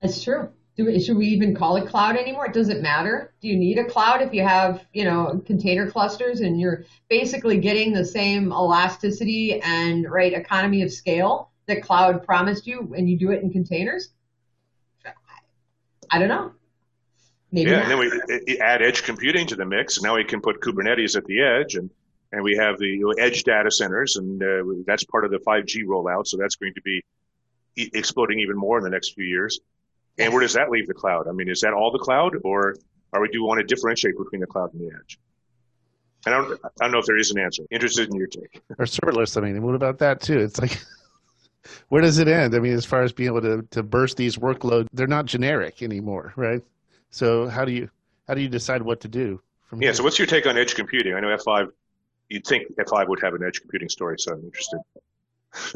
That's 0.00 0.22
true. 0.22 0.50
We, 0.76 1.00
should 1.00 1.16
we 1.16 1.28
even 1.28 1.54
call 1.54 1.76
it 1.76 1.86
cloud 1.86 2.16
anymore? 2.16 2.46
It 2.46 2.52
does 2.52 2.68
it 2.68 2.82
matter? 2.82 3.32
Do 3.40 3.48
you 3.48 3.56
need 3.56 3.78
a 3.78 3.84
cloud 3.84 4.22
if 4.22 4.34
you 4.34 4.42
have, 4.42 4.84
you 4.92 5.04
know, 5.04 5.40
container 5.46 5.88
clusters 5.88 6.40
and 6.40 6.60
you're 6.60 6.84
basically 7.08 7.58
getting 7.58 7.92
the 7.92 8.04
same 8.04 8.50
elasticity 8.50 9.60
and 9.62 10.10
right 10.10 10.32
economy 10.32 10.82
of 10.82 10.92
scale 10.92 11.52
that 11.66 11.82
cloud 11.82 12.24
promised 12.24 12.66
you 12.66 12.92
and 12.96 13.08
you 13.08 13.18
do 13.18 13.30
it 13.30 13.42
in 13.42 13.50
containers? 13.50 14.10
I 16.10 16.18
don't 16.18 16.28
know. 16.28 16.52
Maybe 17.50 17.70
yeah, 17.70 17.76
not. 17.76 17.90
and 17.90 17.90
then 17.90 18.42
we 18.46 18.58
add 18.58 18.82
edge 18.82 19.02
computing 19.04 19.46
to 19.48 19.56
the 19.56 19.64
mix. 19.64 20.00
Now 20.02 20.16
we 20.16 20.24
can 20.24 20.40
put 20.40 20.60
Kubernetes 20.60 21.16
at 21.16 21.24
the 21.24 21.42
edge 21.42 21.76
and 21.76 21.90
and 22.34 22.42
we 22.42 22.56
have 22.56 22.78
the 22.78 22.86
you 22.86 23.00
know, 23.00 23.24
edge 23.24 23.44
data 23.44 23.70
centers, 23.70 24.16
and 24.16 24.42
uh, 24.42 24.82
that's 24.86 25.04
part 25.04 25.24
of 25.24 25.30
the 25.30 25.38
5G 25.38 25.84
rollout. 25.84 26.26
So 26.26 26.36
that's 26.36 26.56
going 26.56 26.74
to 26.74 26.82
be 26.82 27.00
e- 27.76 27.90
exploding 27.94 28.40
even 28.40 28.56
more 28.56 28.76
in 28.76 28.84
the 28.84 28.90
next 28.90 29.14
few 29.14 29.24
years. 29.24 29.60
And 30.18 30.32
where 30.32 30.42
does 30.42 30.54
that 30.54 30.68
leave 30.68 30.88
the 30.88 30.94
cloud? 30.94 31.28
I 31.28 31.32
mean, 31.32 31.48
is 31.48 31.60
that 31.60 31.72
all 31.72 31.92
the 31.92 31.98
cloud, 31.98 32.34
or 32.42 32.74
are 33.12 33.20
we 33.20 33.28
do 33.28 33.42
we 33.42 33.46
want 33.46 33.60
to 33.60 33.64
differentiate 33.64 34.16
between 34.18 34.40
the 34.40 34.48
cloud 34.48 34.74
and 34.74 34.82
the 34.82 34.94
edge? 34.94 35.18
I 36.26 36.30
don't, 36.30 36.58
I 36.64 36.84
don't 36.84 36.92
know 36.92 36.98
if 36.98 37.06
there 37.06 37.18
is 37.18 37.30
an 37.30 37.38
answer. 37.38 37.62
Interested 37.70 38.08
in 38.08 38.16
your 38.16 38.26
take. 38.26 38.62
Or 38.78 38.86
serverless. 38.86 39.36
I 39.36 39.40
mean, 39.42 39.62
what 39.62 39.74
about 39.74 39.98
that 39.98 40.20
too? 40.20 40.38
It's 40.38 40.58
like, 40.58 40.82
where 41.88 42.02
does 42.02 42.18
it 42.18 42.28
end? 42.28 42.54
I 42.54 42.58
mean, 42.58 42.72
as 42.72 42.84
far 42.84 43.02
as 43.02 43.12
being 43.12 43.28
able 43.28 43.42
to, 43.42 43.62
to 43.70 43.82
burst 43.82 44.16
these 44.16 44.36
workloads, 44.36 44.86
they're 44.92 45.06
not 45.06 45.26
generic 45.26 45.82
anymore, 45.82 46.32
right? 46.36 46.62
So 47.10 47.48
how 47.48 47.64
do 47.64 47.72
you 47.72 47.88
how 48.26 48.34
do 48.34 48.40
you 48.40 48.48
decide 48.48 48.82
what 48.82 49.00
to 49.00 49.08
do? 49.08 49.40
From 49.64 49.80
yeah. 49.80 49.86
Here? 49.86 49.94
So 49.94 50.04
what's 50.04 50.18
your 50.18 50.26
take 50.26 50.46
on 50.46 50.56
edge 50.56 50.74
computing? 50.74 51.14
I 51.14 51.20
know 51.20 51.28
F5 51.28 51.70
you'd 52.28 52.46
think 52.46 52.74
F5 52.76 53.08
would 53.08 53.22
have 53.22 53.34
an 53.34 53.42
edge 53.44 53.60
computing 53.60 53.88
story, 53.88 54.16
so 54.18 54.32
I'm 54.32 54.42
interested. 54.42 54.80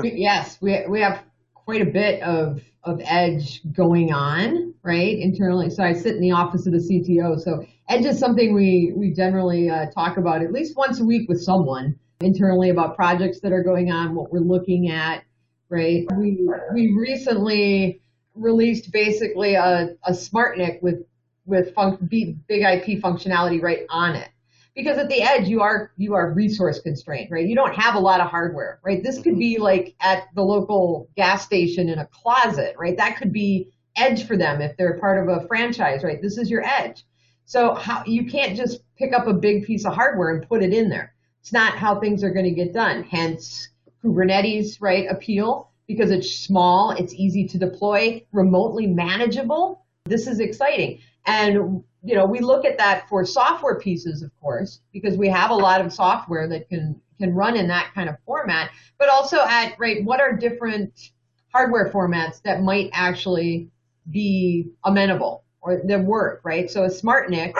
yes, 0.03 0.59
we 0.61 0.85
we 0.88 1.01
have 1.01 1.22
quite 1.55 1.83
a 1.83 1.90
bit 1.90 2.22
of 2.22 2.62
of 2.85 3.01
edge 3.05 3.61
going 3.72 4.12
on, 4.12 4.74
right, 4.83 5.18
internally. 5.18 5.70
So 5.70 5.83
I 5.83 5.92
sit 5.92 6.14
in 6.14 6.20
the 6.20 6.31
office 6.31 6.66
of 6.66 6.72
the 6.72 6.79
CTO. 6.79 7.38
So 7.38 7.64
edge 7.88 8.05
is 8.05 8.18
something 8.18 8.55
we 8.55 8.92
we 8.96 9.12
generally 9.12 9.68
uh, 9.68 9.87
talk 9.90 10.16
about 10.16 10.42
at 10.42 10.53
least 10.53 10.77
once 10.77 11.01
a 11.01 11.05
week 11.05 11.29
with 11.29 11.42
someone 11.42 11.98
internally 12.20 12.70
about 12.70 12.96
projects 12.96 13.40
that 13.40 13.53
are 13.53 13.62
going 13.62 13.92
on, 13.92 14.14
what 14.14 14.33
we're 14.33 14.40
looking 14.40 14.90
at, 14.90 15.22
right? 15.69 16.07
We 16.17 16.49
we 16.73 16.95
recently 16.99 18.01
released 18.35 18.93
basically 18.93 19.55
a, 19.55 19.95
a 20.05 20.13
SmartNIC 20.13 20.83
with 20.83 21.05
with 21.47 21.75
fun- 21.75 21.99
big 22.09 22.39
IP 22.49 23.03
functionality 23.03 23.61
right 23.61 23.87
on 23.91 24.15
it. 24.15 24.29
Because 24.75 24.99
at 24.99 25.09
the 25.09 25.23
edge, 25.23 25.49
you 25.49 25.61
are 25.61 25.91
you 25.97 26.15
are 26.15 26.33
resource 26.33 26.81
constrained, 26.81 27.31
right? 27.33 27.47
You 27.47 27.57
don't 27.57 27.75
have 27.75 27.97
a 27.97 28.01
lot 28.01 28.21
of 28.21 28.29
hardware, 28.29 28.79
right? 28.85 29.03
This 29.03 29.21
could 29.21 29.37
be 29.37 29.59
like 29.59 29.95
at 30.01 30.29
the 30.35 30.43
local 30.43 31.09
gas 31.17 31.45
station 31.45 31.89
in 31.89 31.99
a 31.99 32.07
closet, 32.07 32.77
right? 32.79 32.97
That 32.97 33.17
could 33.17 33.33
be 33.33 33.71
edge 33.97 34.25
for 34.25 34.37
them 34.37 34.61
if 34.61 34.77
they're 34.77 34.99
part 34.99 35.19
of 35.19 35.29
a 35.29 35.47
franchise, 35.49 36.05
right? 36.05 36.23
This 36.23 36.39
is 36.39 36.49
your 36.49 36.65
edge. 36.65 37.05
So 37.45 37.75
how 37.75 38.05
you 38.07 38.31
can't 38.31 38.57
just 38.57 38.81
pick 38.97 39.13
up 39.13 39.27
a 39.27 39.33
big 39.33 39.65
piece 39.65 39.85
of 39.85 39.95
hardware 39.95 40.31
and 40.31 40.47
put 40.47 40.63
it 40.63 40.73
in 40.73 40.91
there. 40.91 41.15
It's 41.41 41.53
not 41.53 41.77
how 41.77 41.99
things 41.99 42.23
are 42.23 42.31
going 42.31 42.45
to 42.45 42.51
get 42.53 42.73
done. 42.73 43.03
Hence 43.03 43.71
Kubernetes, 44.03 44.79
right, 44.81 45.07
appeal 45.11 45.71
because 45.87 46.11
it's 46.11 46.31
small, 46.31 46.91
it's 46.91 47.15
easy 47.15 47.47
to 47.49 47.59
deploy, 47.59 48.25
remotely 48.33 48.87
manageable. 48.87 49.85
This 50.05 50.27
is 50.27 50.39
exciting. 50.39 51.01
And 51.27 51.83
you 52.03 52.15
know, 52.15 52.27
we 52.27 52.41
look 52.41 52.65
at 52.65 52.79
that 52.79 53.09
for 53.09 53.25
software 53.25 53.79
pieces, 53.79 54.23
of 54.23 54.31
course, 54.41 54.81
because 54.93 55.17
we 55.17 55.29
have 55.29 55.51
a 55.51 55.55
lot 55.55 55.81
of 55.81 55.93
software 55.93 56.49
that 56.49 56.69
can 56.69 57.01
can 57.19 57.35
run 57.35 57.57
in 57.57 57.67
that 57.69 57.91
kind 57.95 58.09
of 58.09 58.17
format, 58.25 58.71
but 58.99 59.09
also 59.09 59.39
at 59.43 59.75
right, 59.79 60.05
what 60.05 60.21
are 60.21 60.37
different 60.37 61.11
hardware 61.53 61.91
formats 61.91 62.41
that 62.43 62.63
might 62.63 62.91
actually 62.93 63.69
be 64.11 64.71
amenable 64.85 65.43
or 65.61 65.83
that 65.85 66.05
work, 66.05 66.41
right? 66.45 66.71
So 66.71 66.85
a 66.85 66.91
smart 66.91 67.31
NIC, 67.31 67.57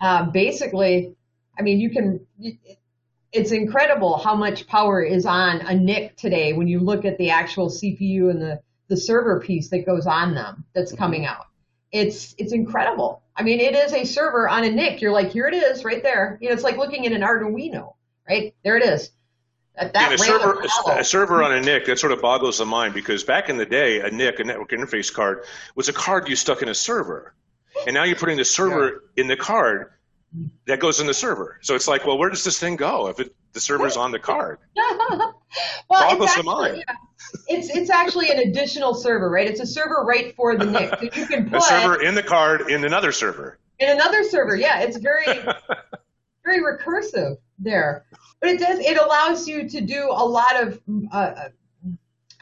uh, 0.00 0.30
basically, 0.30 1.14
I 1.58 1.62
mean, 1.62 1.80
you 1.80 1.90
can. 1.90 2.20
It's 3.32 3.52
incredible 3.52 4.18
how 4.18 4.34
much 4.34 4.66
power 4.66 5.02
is 5.02 5.24
on 5.24 5.60
a 5.60 5.74
NIC 5.74 6.16
today 6.16 6.52
when 6.52 6.66
you 6.66 6.80
look 6.80 7.04
at 7.04 7.16
the 7.18 7.30
actual 7.30 7.68
CPU 7.68 8.30
and 8.30 8.40
the 8.40 8.60
the 8.90 8.96
server 8.96 9.40
piece 9.40 9.68
that 9.70 9.86
goes 9.86 10.06
on 10.06 10.34
them 10.34 10.64
that's 10.74 10.92
mm-hmm. 10.92 10.98
coming 10.98 11.24
out. 11.24 11.46
It's 11.92 12.34
it's 12.38 12.52
incredible. 12.52 13.22
I 13.34 13.42
mean, 13.42 13.60
it 13.60 13.74
is 13.74 13.92
a 13.94 14.04
server 14.04 14.48
on 14.48 14.64
a 14.64 14.70
NIC. 14.70 15.00
You're 15.00 15.12
like, 15.12 15.32
here 15.32 15.46
it 15.46 15.54
is, 15.54 15.84
right 15.84 16.02
there. 16.02 16.38
You 16.42 16.48
know, 16.48 16.54
it's 16.54 16.62
like 16.62 16.76
looking 16.76 17.06
at 17.06 17.12
an 17.12 17.22
Arduino, 17.22 17.94
right? 18.28 18.54
There 18.62 18.76
it 18.76 18.84
is. 18.84 19.10
That, 19.76 19.94
that 19.94 20.12
a 20.12 20.18
server, 20.18 20.62
a 20.88 21.04
server 21.04 21.42
on 21.42 21.52
a 21.52 21.60
NIC 21.60 21.86
that 21.86 21.98
sort 21.98 22.12
of 22.12 22.20
boggles 22.20 22.58
the 22.58 22.66
mind 22.66 22.92
because 22.92 23.24
back 23.24 23.48
in 23.48 23.56
the 23.56 23.64
day, 23.64 24.00
a 24.00 24.10
NIC, 24.10 24.40
a 24.40 24.44
network 24.44 24.70
interface 24.70 25.12
card, 25.12 25.44
was 25.74 25.88
a 25.88 25.92
card 25.92 26.28
you 26.28 26.36
stuck 26.36 26.60
in 26.60 26.68
a 26.68 26.74
server, 26.74 27.34
and 27.86 27.94
now 27.94 28.02
you're 28.02 28.16
putting 28.16 28.36
the 28.36 28.44
server 28.44 29.04
yeah. 29.16 29.22
in 29.22 29.28
the 29.28 29.36
card 29.36 29.92
that 30.66 30.80
goes 30.80 31.00
in 31.00 31.06
the 31.06 31.14
server. 31.14 31.58
So 31.62 31.74
it's 31.74 31.88
like, 31.88 32.06
well, 32.06 32.18
where 32.18 32.30
does 32.30 32.44
this 32.44 32.58
thing 32.58 32.76
go 32.76 33.08
if 33.08 33.18
it, 33.18 33.34
the 33.52 33.60
server's 33.60 33.96
on 33.96 34.12
the 34.12 34.18
card? 34.18 34.58
well, 34.76 35.34
boggles 35.88 36.34
the 36.34 36.42
mind. 36.42 36.84
Yeah. 36.86 36.94
It's 37.48 37.68
it's 37.70 37.90
actually 37.90 38.30
an 38.30 38.38
additional 38.38 38.94
server, 38.94 39.28
right? 39.28 39.46
It's 39.46 39.60
a 39.60 39.66
server 39.66 40.04
right 40.04 40.34
for 40.36 40.56
the 40.56 40.66
NIC. 40.66 41.14
So 41.14 41.20
you 41.20 41.26
can 41.26 41.50
put 41.50 41.58
a 41.58 41.62
server 41.62 42.02
in 42.02 42.14
the 42.14 42.22
card 42.22 42.70
in 42.70 42.84
another 42.84 43.12
server. 43.12 43.58
In 43.78 43.90
another 43.90 44.24
server, 44.24 44.56
yeah. 44.56 44.80
It's 44.80 44.96
very 44.96 45.26
very 46.44 46.60
recursive 46.60 47.36
there, 47.58 48.04
but 48.40 48.50
it 48.50 48.60
does 48.60 48.78
it 48.78 48.98
allows 48.98 49.48
you 49.48 49.68
to 49.68 49.80
do 49.80 50.08
a 50.10 50.24
lot 50.24 50.62
of 50.62 50.80
uh, 51.12 51.16
uh 51.16 51.48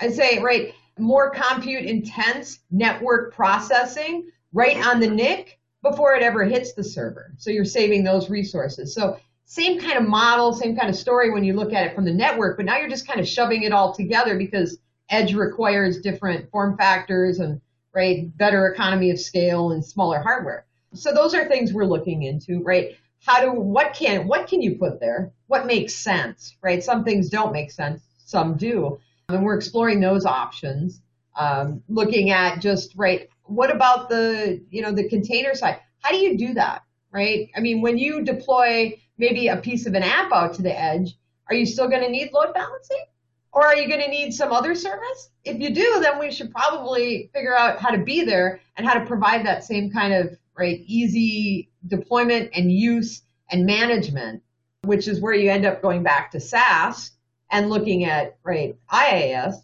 I'd 0.01 0.15
say 0.15 0.39
right 0.41 0.75
more 0.99 1.31
compute 1.31 1.85
intense 1.85 2.61
network 2.71 3.35
processing 3.35 4.31
right 4.53 4.77
on 4.87 5.01
the 5.01 5.09
NIC 5.09 5.58
before 5.83 6.15
it 6.15 6.23
ever 6.23 6.45
hits 6.45 6.73
the 6.73 6.85
server. 6.85 7.33
So 7.37 7.51
you're 7.51 7.65
saving 7.65 8.05
those 8.05 8.31
resources. 8.31 8.95
So 8.95 9.19
same 9.45 9.81
kind 9.81 9.97
of 9.97 10.07
model, 10.07 10.53
same 10.53 10.77
kind 10.77 10.91
of 10.91 10.97
story 10.97 11.31
when 11.31 11.45
you 11.45 11.55
look 11.55 11.73
at 11.73 11.87
it 11.87 11.95
from 11.95 12.05
the 12.05 12.13
network, 12.13 12.57
but 12.57 12.67
now 12.67 12.79
you're 12.79 12.89
just 12.89 13.07
kind 13.07 13.21
of 13.21 13.27
shoving 13.27 13.63
it 13.63 13.73
all 13.73 13.95
together 13.95 14.37
because 14.37 14.79
edge 15.09 15.35
requires 15.35 16.01
different 16.01 16.51
form 16.51 16.77
factors 16.77 17.39
and 17.39 17.61
right 17.95 18.37
better 18.37 18.67
economy 18.67 19.11
of 19.11 19.19
scale 19.19 19.73
and 19.73 19.85
smaller 19.85 20.21
hardware. 20.21 20.67
So 20.95 21.13
those 21.13 21.35
are 21.35 21.49
things 21.49 21.73
we're 21.73 21.85
looking 21.85 22.23
into, 22.23 22.63
right? 22.63 22.97
How 23.25 23.41
do 23.41 23.53
what 23.53 23.95
can 23.95 24.29
what 24.29 24.49
can 24.49 24.63
you 24.63 24.77
put 24.77 25.01
there? 25.01 25.33
What 25.47 25.67
makes 25.67 25.95
sense, 25.95 26.57
right? 26.63 26.83
Some 26.83 27.05
things 27.05 27.31
don't 27.31 27.53
make 27.53 27.71
sense, 27.71 28.03
some 28.19 28.57
do, 28.57 29.01
and 29.29 29.43
we're 29.43 29.57
exploring 29.57 30.01
those 30.01 30.27
options. 30.27 31.01
Um, 31.37 31.83
looking 31.89 32.31
at 32.31 32.61
just 32.61 32.95
right 32.97 33.29
what 33.49 33.75
about 33.75 34.09
the 34.09 34.65
you 34.71 34.83
know 34.83 34.93
the 34.93 35.09
container 35.09 35.55
side? 35.55 35.81
How 36.01 36.11
do 36.11 36.19
you 36.19 36.37
do 36.37 36.55
that 36.55 36.83
right? 37.11 37.51
I 37.57 37.61
mean 37.61 37.81
when 37.81 37.99
you 37.99 38.23
deploy 38.23 39.01
maybe 39.17 39.49
a 39.49 39.57
piece 39.57 39.87
of 39.87 39.95
an 39.95 40.03
app 40.03 40.33
out 40.33 40.55
to 40.55 40.63
the 40.63 40.79
edge 40.79 41.17
are 41.49 41.55
you 41.55 41.67
still 41.67 41.89
going 41.89 42.03
to 42.03 42.11
need 42.11 42.31
load 42.33 42.53
balancing? 42.53 43.05
Or 43.53 43.67
are 43.67 43.75
you 43.75 43.89
going 43.89 44.03
to 44.03 44.09
need 44.09 44.33
some 44.33 44.53
other 44.53 44.75
service? 44.75 45.31
If 45.45 45.59
you 45.61 45.75
do 45.75 46.01
then 46.01 46.19
we 46.19 46.31
should 46.31 46.53
probably 46.53 47.31
figure 47.35 47.57
out 47.57 47.81
how 47.81 47.91
to 47.91 47.99
be 47.99 48.23
there 48.25 48.61
and 48.77 48.87
how 48.87 48.95
to 48.95 49.07
provide 49.07 49.47
that 49.47 49.65
same 49.65 49.91
kind 49.91 50.13
of 50.13 50.37
right 50.57 50.81
easy 50.87 51.71
deployment 51.87 52.51
and 52.55 52.71
use 52.71 53.23
and 53.51 53.65
management 53.65 54.43
which 54.83 55.09
is 55.09 55.21
where 55.21 55.35
you 55.35 55.51
end 55.51 55.67
up 55.67 55.83
going 55.83 56.03
back 56.03 56.31
to 56.31 56.41
SaaS 56.41 57.13
and 57.51 57.71
looking 57.71 58.05
at 58.05 58.37
right 58.45 58.77
IaaS 58.93 59.55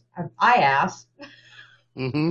IaaS 0.40 1.04
mm-hmm 1.96 2.30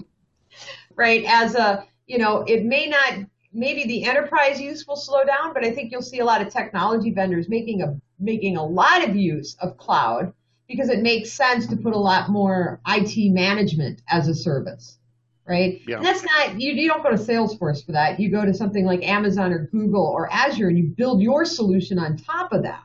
right? 0.95 1.23
As 1.27 1.55
a, 1.55 1.85
you 2.07 2.17
know, 2.17 2.43
it 2.47 2.65
may 2.65 2.87
not, 2.87 3.25
maybe 3.53 3.85
the 3.85 4.05
enterprise 4.05 4.59
use 4.59 4.85
will 4.87 4.95
slow 4.95 5.23
down, 5.23 5.53
but 5.53 5.63
I 5.63 5.71
think 5.71 5.91
you'll 5.91 6.01
see 6.01 6.19
a 6.19 6.25
lot 6.25 6.41
of 6.41 6.51
technology 6.51 7.11
vendors 7.11 7.49
making 7.49 7.81
a, 7.81 7.99
making 8.19 8.57
a 8.57 8.65
lot 8.65 9.07
of 9.07 9.15
use 9.15 9.55
of 9.61 9.77
cloud 9.77 10.33
because 10.67 10.89
it 10.89 11.01
makes 11.01 11.31
sense 11.31 11.67
to 11.67 11.75
put 11.75 11.93
a 11.93 11.99
lot 11.99 12.29
more 12.29 12.79
IT 12.87 13.31
management 13.31 14.01
as 14.09 14.27
a 14.27 14.35
service, 14.35 14.97
right? 15.47 15.81
Yeah. 15.87 15.97
And 15.97 16.05
that's 16.05 16.23
not, 16.23 16.59
you, 16.59 16.73
you 16.73 16.87
don't 16.87 17.03
go 17.03 17.11
to 17.11 17.17
Salesforce 17.17 17.85
for 17.85 17.91
that. 17.91 18.19
You 18.19 18.31
go 18.31 18.45
to 18.45 18.53
something 18.53 18.85
like 18.85 19.03
Amazon 19.03 19.51
or 19.51 19.67
Google 19.67 20.05
or 20.05 20.31
Azure 20.31 20.69
and 20.69 20.77
you 20.77 20.85
build 20.85 21.21
your 21.21 21.45
solution 21.45 21.99
on 21.99 22.17
top 22.17 22.53
of 22.53 22.63
that. 22.63 22.83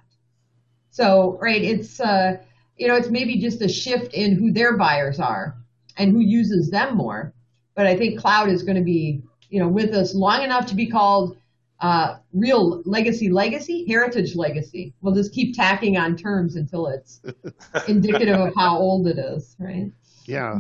So, 0.91 1.39
right, 1.41 1.63
it's, 1.63 2.01
uh, 2.01 2.39
you 2.77 2.89
know, 2.89 2.97
it's 2.97 3.09
maybe 3.09 3.39
just 3.39 3.63
a 3.63 3.69
shift 3.69 4.15
in 4.15 4.35
who 4.35 4.53
their 4.53 4.77
buyers 4.77 5.21
are 5.21 5.57
and 5.97 6.13
who 6.13 6.21
uses 6.21 6.71
them 6.71 6.97
more 6.97 7.33
but 7.79 7.87
I 7.87 7.97
think 7.97 8.19
cloud 8.19 8.49
is 8.49 8.65
going 8.65 8.75
to 8.75 8.83
be, 8.83 9.23
you 9.51 9.61
know, 9.61 9.69
with 9.69 9.95
us 9.95 10.13
long 10.13 10.43
enough 10.43 10.67
to 10.67 10.75
be 10.75 10.87
called 10.87 11.37
uh, 11.79 12.17
real 12.33 12.83
legacy 12.85 13.31
legacy, 13.31 13.87
heritage 13.87 14.35
legacy. 14.35 14.93
We'll 15.01 15.15
just 15.15 15.33
keep 15.33 15.55
tacking 15.55 15.97
on 15.97 16.17
terms 16.17 16.57
until 16.57 16.89
it's 16.89 17.21
indicative 17.89 18.37
of 18.37 18.53
how 18.57 18.77
old 18.77 19.07
it 19.07 19.17
is, 19.17 19.55
right? 19.61 19.93
Yeah. 20.25 20.59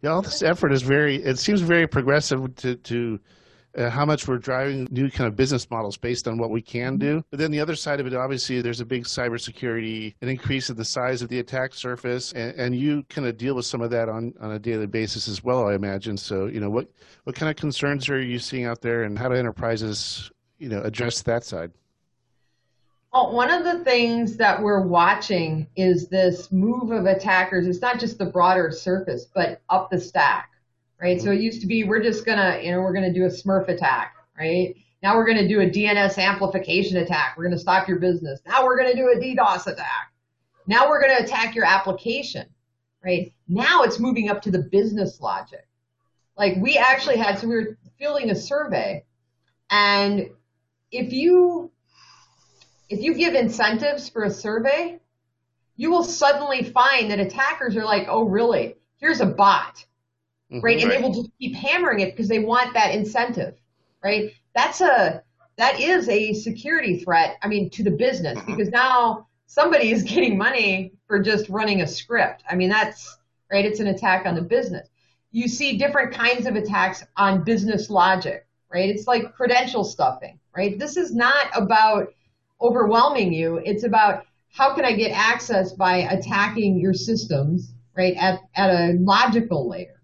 Yeah, 0.00 0.10
all 0.12 0.22
this 0.22 0.42
effort 0.42 0.72
is 0.72 0.80
very, 0.80 1.16
it 1.16 1.38
seems 1.38 1.60
very 1.60 1.86
progressive 1.86 2.56
to, 2.56 2.76
to 2.76 3.20
uh, 3.76 3.90
how 3.90 4.04
much 4.04 4.26
we're 4.26 4.38
driving 4.38 4.88
new 4.90 5.10
kind 5.10 5.28
of 5.28 5.36
business 5.36 5.70
models 5.70 5.96
based 5.96 6.26
on 6.26 6.38
what 6.38 6.50
we 6.50 6.62
can 6.62 6.94
mm-hmm. 6.94 7.18
do. 7.18 7.24
But 7.30 7.38
then 7.38 7.50
the 7.50 7.60
other 7.60 7.76
side 7.76 8.00
of 8.00 8.06
it, 8.06 8.14
obviously, 8.14 8.60
there's 8.60 8.80
a 8.80 8.86
big 8.86 9.04
cybersecurity, 9.04 10.14
an 10.22 10.28
increase 10.28 10.70
in 10.70 10.76
the 10.76 10.84
size 10.84 11.22
of 11.22 11.28
the 11.28 11.38
attack 11.38 11.74
surface, 11.74 12.32
and, 12.32 12.54
and 12.58 12.74
you 12.76 13.04
kind 13.08 13.26
of 13.26 13.36
deal 13.36 13.54
with 13.54 13.66
some 13.66 13.80
of 13.80 13.90
that 13.90 14.08
on, 14.08 14.34
on 14.40 14.52
a 14.52 14.58
daily 14.58 14.86
basis 14.86 15.28
as 15.28 15.44
well, 15.44 15.68
I 15.68 15.74
imagine. 15.74 16.16
So, 16.16 16.46
you 16.46 16.60
know, 16.60 16.70
what, 16.70 16.88
what 17.24 17.36
kind 17.36 17.50
of 17.50 17.56
concerns 17.56 18.08
are 18.08 18.20
you 18.20 18.38
seeing 18.38 18.64
out 18.64 18.80
there, 18.80 19.04
and 19.04 19.18
how 19.18 19.28
do 19.28 19.34
enterprises, 19.34 20.30
you 20.58 20.68
know, 20.68 20.80
address 20.82 21.22
that 21.22 21.44
side? 21.44 21.70
Well, 23.12 23.32
one 23.32 23.50
of 23.50 23.64
the 23.64 23.82
things 23.82 24.36
that 24.36 24.62
we're 24.62 24.82
watching 24.82 25.66
is 25.74 26.08
this 26.08 26.52
move 26.52 26.90
of 26.90 27.06
attackers. 27.06 27.66
It's 27.66 27.80
not 27.80 27.98
just 27.98 28.18
the 28.18 28.26
broader 28.26 28.70
surface, 28.70 29.26
but 29.32 29.62
up 29.70 29.90
the 29.90 29.98
stack 29.98 30.50
right? 31.00 31.20
So 31.20 31.30
it 31.30 31.40
used 31.40 31.60
to 31.60 31.66
be 31.66 31.84
we're 31.84 32.02
just 32.02 32.24
gonna, 32.24 32.60
you 32.62 32.70
know, 32.70 32.80
we're 32.80 32.92
gonna 32.92 33.12
do 33.12 33.24
a 33.24 33.28
Smurf 33.28 33.68
attack, 33.68 34.14
right? 34.38 34.74
Now 35.02 35.16
we're 35.16 35.26
gonna 35.26 35.48
do 35.48 35.60
a 35.60 35.66
DNS 35.66 36.18
amplification 36.18 36.96
attack. 36.98 37.36
We're 37.36 37.44
gonna 37.44 37.58
stop 37.58 37.88
your 37.88 37.98
business. 37.98 38.40
Now 38.46 38.64
we're 38.64 38.76
gonna 38.76 38.94
do 38.94 39.10
a 39.10 39.16
DDoS 39.16 39.66
attack. 39.66 40.12
Now 40.66 40.88
we're 40.88 41.00
gonna 41.00 41.22
attack 41.22 41.54
your 41.54 41.64
application, 41.64 42.46
right? 43.04 43.32
Now 43.48 43.82
it's 43.82 43.98
moving 43.98 44.30
up 44.30 44.42
to 44.42 44.50
the 44.50 44.58
business 44.58 45.20
logic. 45.20 45.66
Like 46.36 46.56
we 46.60 46.76
actually 46.76 47.16
had, 47.16 47.38
so 47.38 47.46
we 47.46 47.54
were 47.54 47.78
fielding 47.98 48.30
a 48.30 48.34
survey, 48.34 49.04
and 49.70 50.30
if 50.90 51.12
you 51.12 51.70
if 52.88 53.00
you 53.00 53.14
give 53.14 53.34
incentives 53.34 54.08
for 54.08 54.22
a 54.22 54.30
survey, 54.30 55.00
you 55.76 55.90
will 55.90 56.04
suddenly 56.04 56.62
find 56.62 57.10
that 57.10 57.18
attackers 57.18 57.76
are 57.76 57.84
like, 57.84 58.06
oh 58.08 58.22
really? 58.22 58.76
Here's 58.98 59.20
a 59.20 59.26
bot 59.26 59.84
mm-hmm, 60.52 60.60
right? 60.60 60.78
And 60.78 60.90
right. 60.90 60.98
they 60.98 61.02
will 61.02 61.14
just 61.14 61.30
keep 61.38 61.54
hammering 61.54 62.00
it 62.00 62.12
because 62.12 62.28
they 62.28 62.38
want 62.38 62.74
that 62.74 62.94
incentive, 62.94 63.54
right? 64.02 64.32
That's 64.54 64.80
a 64.80 65.22
that 65.56 65.80
is 65.80 66.08
a 66.08 66.34
security 66.34 66.98
threat. 66.98 67.36
I 67.42 67.48
mean, 67.48 67.70
to 67.70 67.82
the 67.82 67.90
business 67.90 68.38
mm-hmm. 68.38 68.54
because 68.54 68.70
now 68.70 69.26
somebody 69.46 69.90
is 69.90 70.02
getting 70.14 70.36
money 70.36 70.92
for 71.06 71.20
just 71.20 71.48
running 71.48 71.82
a 71.82 71.86
script. 71.86 72.42
I 72.48 72.54
mean, 72.54 72.68
that's 72.68 73.18
right. 73.50 73.64
It's 73.64 73.80
an 73.80 73.88
attack 73.88 74.26
on 74.26 74.34
the 74.34 74.42
business. 74.42 74.88
You 75.32 75.48
see 75.48 75.76
different 75.76 76.14
kinds 76.14 76.46
of 76.46 76.56
attacks 76.56 77.04
on 77.16 77.44
business 77.44 77.90
logic, 77.90 78.46
right? 78.72 78.88
It's 78.88 79.06
like 79.06 79.34
credential 79.34 79.84
stuffing, 79.84 80.38
right? 80.56 80.78
This 80.78 80.96
is 80.96 81.14
not 81.14 81.46
about 81.54 82.14
overwhelming 82.60 83.32
you. 83.32 83.60
It's 83.64 83.84
about 83.84 84.24
how 84.50 84.74
can 84.74 84.86
I 84.86 84.92
get 84.92 85.10
access 85.10 85.72
by 85.72 85.96
attacking 85.96 86.80
your 86.80 86.94
systems, 86.94 87.74
right, 87.94 88.16
at, 88.16 88.40
at 88.54 88.70
a 88.70 88.94
logical 88.98 89.68
layer 89.68 89.95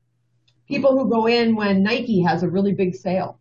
people 0.73 0.99
who 0.99 1.11
go 1.11 1.27
in 1.27 1.55
when 1.55 1.83
Nike 1.83 2.23
has 2.23 2.43
a 2.43 2.49
really 2.49 2.73
big 2.73 2.95
sale, 2.95 3.39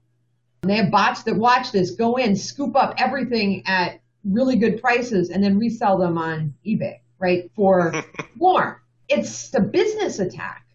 And 0.62 0.70
they 0.70 0.76
have 0.76 0.92
bots 0.92 1.24
that 1.24 1.36
watch 1.36 1.72
this, 1.72 1.92
go 1.92 2.18
in, 2.18 2.36
scoop 2.36 2.76
up 2.76 2.94
everything 2.98 3.64
at 3.66 4.02
really 4.26 4.58
good 4.58 4.82
prices, 4.82 5.30
and 5.30 5.42
then 5.42 5.58
resell 5.58 5.98
them 5.98 6.18
on 6.18 6.54
eBay, 6.66 7.00
right, 7.20 7.50
for 7.56 7.94
more. 8.36 8.84
It's 9.08 9.54
a 9.54 9.62
business 9.62 10.20
attack. 10.20 10.66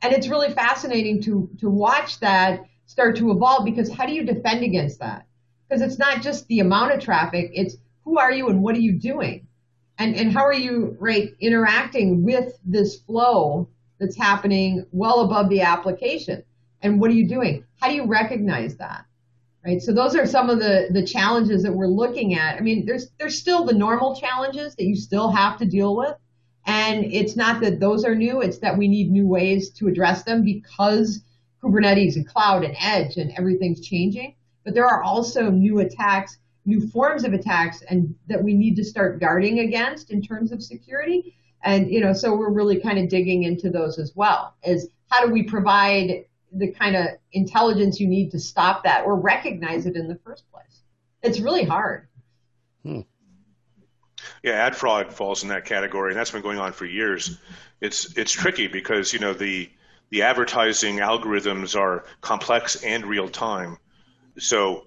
And 0.00 0.14
it's 0.14 0.28
really 0.28 0.50
fascinating 0.50 1.20
to, 1.24 1.50
to 1.58 1.68
watch 1.68 2.20
that 2.20 2.64
start 2.86 3.16
to 3.16 3.30
evolve 3.30 3.66
because 3.66 3.92
how 3.92 4.06
do 4.06 4.14
you 4.14 4.24
defend 4.24 4.64
against 4.64 5.00
that? 5.00 5.26
Because 5.68 5.82
it's 5.82 5.98
not 5.98 6.22
just 6.22 6.46
the 6.46 6.60
amount 6.60 6.92
of 6.92 7.00
traffic, 7.00 7.50
it's 7.52 7.76
who 8.04 8.18
are 8.18 8.32
you 8.32 8.48
and 8.48 8.62
what 8.62 8.74
are 8.74 8.80
you 8.80 8.98
doing? 8.98 9.46
And, 9.98 10.16
and 10.16 10.32
how 10.32 10.44
are 10.44 10.54
you 10.54 10.96
right 10.98 11.34
interacting 11.38 12.24
with 12.24 12.58
this 12.64 12.96
flow 12.96 13.68
that's 13.98 14.16
happening 14.16 14.86
well 14.92 15.20
above 15.20 15.48
the 15.48 15.62
application? 15.62 16.42
And 16.82 17.00
what 17.00 17.10
are 17.10 17.14
you 17.14 17.28
doing? 17.28 17.64
How 17.80 17.88
do 17.88 17.94
you 17.94 18.06
recognize 18.06 18.76
that? 18.76 19.04
Right. 19.64 19.82
So 19.82 19.92
those 19.92 20.14
are 20.14 20.26
some 20.26 20.48
of 20.48 20.60
the, 20.60 20.88
the 20.92 21.04
challenges 21.04 21.62
that 21.64 21.72
we're 21.72 21.88
looking 21.88 22.34
at. 22.34 22.56
I 22.56 22.60
mean, 22.60 22.86
there's 22.86 23.10
there's 23.18 23.38
still 23.38 23.64
the 23.64 23.74
normal 23.74 24.14
challenges 24.14 24.74
that 24.76 24.84
you 24.84 24.94
still 24.94 25.30
have 25.30 25.58
to 25.58 25.66
deal 25.66 25.96
with. 25.96 26.14
And 26.64 27.04
it's 27.06 27.34
not 27.34 27.60
that 27.62 27.80
those 27.80 28.04
are 28.04 28.14
new, 28.14 28.40
it's 28.40 28.58
that 28.58 28.76
we 28.76 28.88
need 28.88 29.10
new 29.10 29.26
ways 29.26 29.70
to 29.70 29.88
address 29.88 30.22
them 30.22 30.44
because 30.44 31.22
Kubernetes 31.62 32.16
and 32.16 32.28
cloud 32.28 32.62
and 32.62 32.76
edge 32.78 33.16
and 33.16 33.32
everything's 33.36 33.80
changing. 33.80 34.34
But 34.64 34.74
there 34.74 34.86
are 34.86 35.02
also 35.02 35.50
new 35.50 35.80
attacks, 35.80 36.38
new 36.66 36.86
forms 36.88 37.24
of 37.24 37.32
attacks 37.32 37.82
and 37.88 38.14
that 38.28 38.42
we 38.42 38.54
need 38.54 38.76
to 38.76 38.84
start 38.84 39.18
guarding 39.18 39.60
against 39.60 40.10
in 40.10 40.20
terms 40.20 40.52
of 40.52 40.62
security. 40.62 41.34
And 41.62 41.90
you 41.90 42.00
know, 42.00 42.12
so 42.12 42.34
we're 42.34 42.50
really 42.50 42.80
kind 42.80 42.98
of 42.98 43.08
digging 43.08 43.42
into 43.42 43.70
those 43.70 43.98
as 43.98 44.14
well. 44.14 44.54
Is 44.62 44.88
how 45.10 45.24
do 45.24 45.32
we 45.32 45.42
provide 45.42 46.24
the 46.52 46.70
kind 46.72 46.96
of 46.96 47.06
intelligence 47.32 48.00
you 48.00 48.08
need 48.08 48.30
to 48.30 48.38
stop 48.38 48.84
that 48.84 49.04
or 49.04 49.16
recognize 49.16 49.86
it 49.86 49.96
in 49.96 50.08
the 50.08 50.16
first 50.24 50.50
place? 50.50 50.82
It's 51.22 51.40
really 51.40 51.64
hard. 51.64 52.08
Hmm. 52.84 53.00
Yeah, 54.42 54.52
ad 54.52 54.76
fraud 54.76 55.12
falls 55.12 55.42
in 55.42 55.48
that 55.48 55.64
category, 55.64 56.12
and 56.12 56.18
that's 56.18 56.30
been 56.30 56.42
going 56.42 56.58
on 56.58 56.72
for 56.72 56.84
years. 56.84 57.38
It's 57.80 58.16
it's 58.16 58.32
tricky 58.32 58.66
because 58.66 59.12
you 59.12 59.18
know 59.18 59.32
the 59.32 59.70
the 60.10 60.22
advertising 60.22 60.98
algorithms 60.98 61.78
are 61.78 62.04
complex 62.20 62.82
and 62.82 63.04
real 63.04 63.28
time, 63.28 63.78
so 64.38 64.86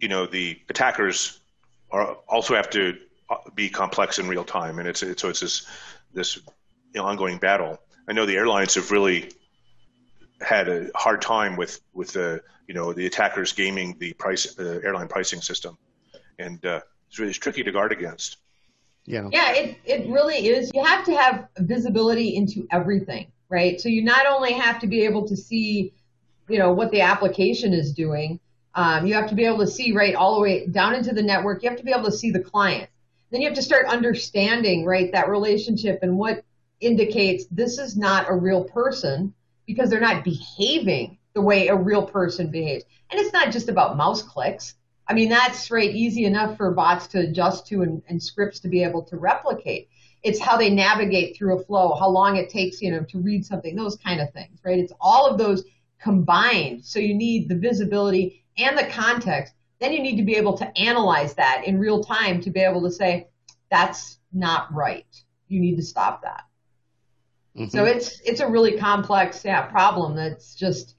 you 0.00 0.08
know 0.08 0.26
the 0.26 0.58
attackers 0.68 1.40
are 1.90 2.14
also 2.28 2.54
have 2.54 2.70
to 2.70 2.96
be 3.54 3.68
complex 3.68 4.18
in 4.18 4.28
real 4.28 4.44
time, 4.44 4.78
and 4.78 4.88
it's, 4.88 5.02
it's 5.02 5.22
so 5.22 5.28
it's 5.28 5.40
this 5.40 5.66
this 6.12 6.36
you 6.36 7.00
know, 7.00 7.04
ongoing 7.04 7.38
battle. 7.38 7.78
I 8.08 8.12
know 8.12 8.26
the 8.26 8.36
airlines 8.36 8.74
have 8.74 8.90
really 8.90 9.30
had 10.40 10.68
a 10.68 10.90
hard 10.94 11.22
time 11.22 11.56
with 11.56 11.80
with 11.92 12.12
the 12.12 12.42
you 12.66 12.74
know 12.74 12.92
the 12.92 13.06
attackers 13.06 13.52
gaming 13.52 13.96
the 13.98 14.12
price 14.14 14.54
the 14.54 14.80
airline 14.84 15.08
pricing 15.08 15.40
system, 15.40 15.76
and 16.38 16.64
uh, 16.66 16.80
it's 17.08 17.18
really 17.18 17.32
tricky 17.32 17.62
to 17.62 17.72
guard 17.72 17.92
against. 17.92 18.38
Yeah. 19.04 19.28
Yeah, 19.32 19.52
it, 19.52 19.76
it 19.84 20.08
really 20.08 20.46
is. 20.46 20.70
You 20.72 20.84
have 20.84 21.04
to 21.06 21.16
have 21.16 21.48
visibility 21.58 22.36
into 22.36 22.66
everything, 22.70 23.32
right? 23.48 23.80
So 23.80 23.88
you 23.88 24.04
not 24.04 24.26
only 24.26 24.52
have 24.52 24.78
to 24.80 24.86
be 24.86 25.04
able 25.04 25.26
to 25.28 25.36
see, 25.36 25.92
you 26.48 26.58
know, 26.58 26.72
what 26.72 26.90
the 26.92 27.00
application 27.00 27.72
is 27.72 27.92
doing, 27.92 28.38
um, 28.74 29.06
you 29.06 29.14
have 29.14 29.28
to 29.28 29.34
be 29.34 29.44
able 29.44 29.58
to 29.58 29.66
see 29.66 29.92
right 29.92 30.14
all 30.14 30.36
the 30.36 30.40
way 30.40 30.66
down 30.66 30.94
into 30.94 31.12
the 31.12 31.22
network. 31.22 31.62
You 31.62 31.68
have 31.68 31.78
to 31.78 31.84
be 31.84 31.92
able 31.92 32.04
to 32.04 32.12
see 32.12 32.30
the 32.30 32.40
client. 32.40 32.88
Then 33.32 33.40
you 33.40 33.48
have 33.48 33.56
to 33.56 33.62
start 33.62 33.86
understanding, 33.86 34.84
right, 34.84 35.10
that 35.12 35.30
relationship 35.30 36.00
and 36.02 36.18
what 36.18 36.44
indicates 36.80 37.46
this 37.50 37.78
is 37.78 37.96
not 37.96 38.28
a 38.28 38.34
real 38.34 38.62
person 38.62 39.32
because 39.66 39.88
they're 39.88 40.00
not 40.00 40.22
behaving 40.22 41.18
the 41.34 41.40
way 41.40 41.68
a 41.68 41.74
real 41.74 42.04
person 42.04 42.50
behaves. 42.50 42.84
And 43.10 43.18
it's 43.18 43.32
not 43.32 43.50
just 43.50 43.70
about 43.70 43.96
mouse 43.96 44.22
clicks. 44.22 44.74
I 45.08 45.14
mean, 45.14 45.30
that's 45.30 45.70
right, 45.70 45.90
easy 45.90 46.26
enough 46.26 46.58
for 46.58 46.72
bots 46.72 47.06
to 47.08 47.20
adjust 47.20 47.66
to 47.68 47.82
and, 47.82 48.02
and 48.06 48.22
scripts 48.22 48.60
to 48.60 48.68
be 48.68 48.82
able 48.84 49.02
to 49.04 49.16
replicate. 49.16 49.88
It's 50.22 50.38
how 50.38 50.58
they 50.58 50.68
navigate 50.68 51.36
through 51.36 51.58
a 51.58 51.64
flow, 51.64 51.94
how 51.94 52.10
long 52.10 52.36
it 52.36 52.50
takes, 52.50 52.82
you 52.82 52.90
know, 52.90 53.02
to 53.04 53.18
read 53.18 53.46
something, 53.46 53.74
those 53.74 53.96
kind 53.96 54.20
of 54.20 54.30
things, 54.32 54.60
right? 54.62 54.78
It's 54.78 54.92
all 55.00 55.26
of 55.26 55.38
those 55.38 55.64
combined. 56.00 56.84
So 56.84 56.98
you 56.98 57.14
need 57.14 57.48
the 57.48 57.56
visibility 57.56 58.44
and 58.58 58.76
the 58.76 58.86
context. 58.86 59.54
Then 59.82 59.92
you 59.92 60.00
need 60.00 60.16
to 60.16 60.22
be 60.22 60.36
able 60.36 60.56
to 60.58 60.78
analyze 60.78 61.34
that 61.34 61.64
in 61.66 61.76
real 61.76 62.04
time 62.04 62.40
to 62.42 62.50
be 62.50 62.60
able 62.60 62.82
to 62.82 62.90
say, 62.92 63.26
that's 63.68 64.18
not 64.32 64.72
right. 64.72 65.06
You 65.48 65.58
need 65.58 65.74
to 65.74 65.82
stop 65.82 66.22
that. 66.22 66.44
Mm-hmm. 67.56 67.68
So 67.68 67.84
it's 67.84 68.20
it's 68.20 68.38
a 68.38 68.46
really 68.46 68.78
complex 68.78 69.44
yeah, 69.44 69.62
problem 69.62 70.14
that's 70.14 70.54
just 70.54 70.94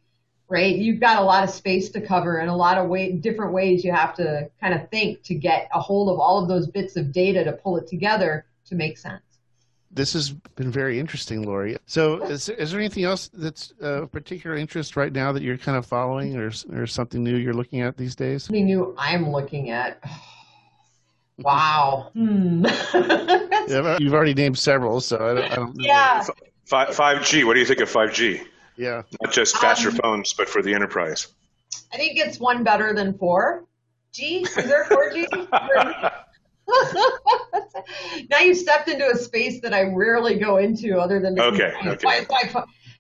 right? 0.50 0.76
You've 0.76 1.00
got 1.00 1.22
a 1.22 1.26
lot 1.26 1.46
of 1.46 1.50
space 1.50 1.90
to 1.92 2.02
cover 2.02 2.40
and 2.40 2.50
a 2.50 2.56
lot 2.56 2.78
of 2.78 2.90
way, 2.90 3.14
different 3.14 3.54
ways 3.54 3.86
you 3.86 3.94
have 3.94 4.14
to 4.16 4.50
kind 4.60 4.74
of 4.74 4.90
think 4.90 5.24
to 5.24 5.34
get 5.34 5.70
a 5.74 5.80
hold 5.80 6.10
of 6.10 6.20
all 6.20 6.44
of 6.44 6.50
those 6.50 6.68
bits 6.68 6.98
of 6.98 7.14
data 7.14 7.46
to 7.46 7.54
pull 7.54 7.78
it 7.78 7.88
together 7.88 8.46
to 8.66 8.76
make 8.76 8.98
sense. 8.98 9.33
This 9.94 10.14
has 10.14 10.32
been 10.32 10.72
very 10.72 11.00
interesting, 11.00 11.44
Lori. 11.44 11.78
So, 11.86 12.24
is, 12.24 12.50
is 12.50 12.72
there 12.72 12.80
anything 12.80 13.04
else 13.04 13.30
that's 13.34 13.74
of 13.80 14.12
particular 14.12 14.56
interest 14.56 14.96
right 14.96 15.14
now 15.14 15.32
that 15.32 15.44
you're 15.44 15.58
kind 15.58 15.78
of 15.78 15.86
following, 15.86 16.36
or 16.36 16.52
or 16.72 16.88
something 16.88 17.24
new 17.24 17.36
you're 17.36 17.54
looking 17.54 17.82
at 17.82 17.96
these 17.96 18.16
days? 18.16 18.44
Something 18.44 18.66
new 18.66 18.96
I'm 18.98 19.32
looking 19.32 19.70
at. 19.70 20.04
Wow. 21.40 22.12
hmm. 22.14 22.64
yeah, 22.94 23.98
you've 24.00 24.14
already 24.14 24.36
named 24.36 24.58
several, 24.58 25.02
so 25.02 25.18
I 25.18 25.34
don't. 25.34 25.52
I 25.52 25.56
don't 25.56 25.82
yeah. 25.82 26.24
Five 26.66 27.26
G. 27.26 27.44
What 27.44 27.56
do 27.56 27.60
you 27.60 27.66
think 27.66 27.80
of 27.80 27.90
five 27.90 28.14
G? 28.14 28.40
Yeah. 28.78 29.02
Not 29.22 29.34
just 29.34 29.58
faster 29.58 29.90
um, 29.90 29.96
phones, 29.96 30.34
but 30.34 30.50
for 30.50 30.62
the 30.62 30.74
enterprise. 30.74 31.28
I 31.92 31.98
think 31.98 32.18
it's 32.18 32.40
one 32.40 32.64
better 32.64 32.94
than 32.94 33.18
four. 33.18 33.66
G? 34.12 34.42
Is 34.42 34.54
there 34.56 34.86
four 34.86 35.12
G? 35.12 35.28
now 38.30 38.40
you 38.40 38.54
stepped 38.56 38.90
into 38.90 39.08
a 39.10 39.18
space 39.18 39.62
that 39.62 39.74
I 39.74 39.84
rarely 39.84 40.40
go 40.40 40.58
into, 40.58 40.98
other 40.98 41.20
than 41.20 41.40
okay, 41.40 41.74
okay. 41.86 41.98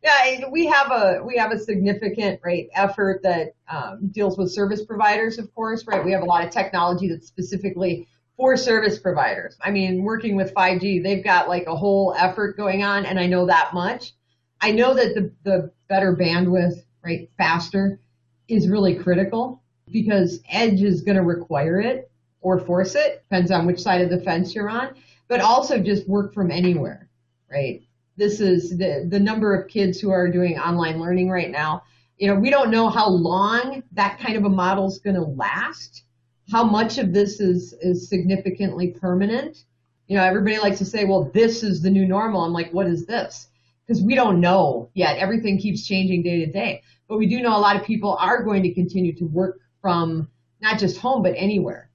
yeah, 0.04 0.50
we 0.50 0.65
have 0.65 0.91
a 0.91 1.22
we 1.24 1.38
have 1.38 1.52
a 1.52 1.60
significant 1.60 2.41
right 2.43 2.67
effort 2.74 3.24
that 3.24 3.54
um, 3.69 4.10
deals 4.12 4.38
with 4.38 4.52
service 4.52 4.84
providers, 4.84 5.38
of 5.38 5.54
course, 5.56 5.86
right. 5.88 6.04
We 6.04 6.12
have 6.12 6.24
a 6.24 6.26
lot 6.26 6.46
of 6.46 6.52
technology 6.52 7.08
that's 7.08 7.28
specifically 7.28 8.08
for 8.36 8.58
service 8.58 9.00
providers. 9.00 9.58
I 9.62 9.72
mean, 9.72 10.04
working 10.04 10.36
with 10.36 10.54
5G, 10.54 11.04
they've 11.04 11.24
got 11.24 11.48
like 11.48 11.67
a 11.67 11.76
whole 11.76 12.13
effort 12.17 12.58
going 12.58 12.84
on, 12.84 13.06
and 13.06 13.19
I 13.19 13.28
know 13.28 13.46
that 13.46 13.74
much. 13.74 14.13
I 14.60 14.72
know 14.72 14.93
that 14.93 15.13
the, 15.13 15.32
the 15.43 15.72
better 15.88 16.15
bandwidth, 16.15 16.84
right, 17.04 17.30
faster 17.38 18.00
is 18.48 18.67
really 18.67 18.96
critical 18.96 19.62
because 19.91 20.39
edge 20.50 20.82
is 20.82 21.02
going 21.02 21.17
to 21.17 21.24
require 21.24 21.80
it 21.80 22.10
or 22.43 22.60
force 22.60 22.95
it, 22.95 23.23
depends 23.23 23.51
on 23.51 23.65
which 23.65 23.82
side 23.82 24.01
of 24.01 24.10
the 24.10 24.21
fence 24.21 24.53
you're 24.53 24.69
on, 24.69 24.95
but 25.27 25.41
also 25.41 25.79
just 25.79 26.08
work 26.08 26.34
from 26.34 26.51
anywhere, 26.51 27.10
right? 27.49 27.82
This 28.15 28.39
is 28.39 28.77
the, 28.77 29.08
the 29.10 29.19
number 29.19 29.56
of 29.56 29.67
kids 29.67 29.99
who 29.99 30.12
are 30.12 30.29
doing 30.29 30.60
online 30.60 30.99
learning 30.99 31.29
right 31.29 31.49
now. 31.49 31.84
You 32.17 32.27
know, 32.27 32.39
we 32.39 32.51
don't 32.51 32.69
know 32.69 32.89
how 32.89 33.10
long 33.10 33.82
that 33.93 34.19
kind 34.19 34.38
of 34.38 34.45
a 34.45 34.49
model 34.49 34.88
is 34.88 34.99
going 34.99 35.15
to 35.15 35.23
last, 35.23 36.03
how 36.51 36.63
much 36.63 36.99
of 36.99 37.13
this 37.13 37.39
is, 37.39 37.73
is 37.82 38.08
significantly 38.08 38.91
permanent. 38.91 39.63
You 40.08 40.17
know, 40.17 40.23
everybody 40.23 40.60
likes 40.60 40.77
to 40.77 40.86
say, 40.86 41.06
well, 41.06 41.32
this 41.34 41.63
is 41.63 41.82
the 41.82 41.89
new 41.89 42.06
normal. 42.06 42.43
I'm 42.43 42.53
like, 42.53 42.71
what 42.71 42.86
is 42.86 43.08
this? 43.08 43.47
because 43.86 44.01
we 44.01 44.15
don't 44.15 44.39
know 44.39 44.89
yet. 44.93 45.17
Everything 45.17 45.58
keeps 45.58 45.86
changing 45.86 46.23
day 46.23 46.45
to 46.45 46.51
day. 46.51 46.84
But 47.08 47.17
we 47.17 47.27
do 47.27 47.41
know 47.41 47.56
a 47.56 47.60
lot 47.60 47.75
of 47.75 47.84
people 47.84 48.15
are 48.19 48.43
going 48.43 48.63
to 48.63 48.73
continue 48.73 49.13
to 49.17 49.25
work 49.25 49.60
from 49.82 50.29
not 50.62 50.79
just 50.79 50.97
home, 50.97 51.21
but 51.21 51.34
anywhere. 51.36 51.89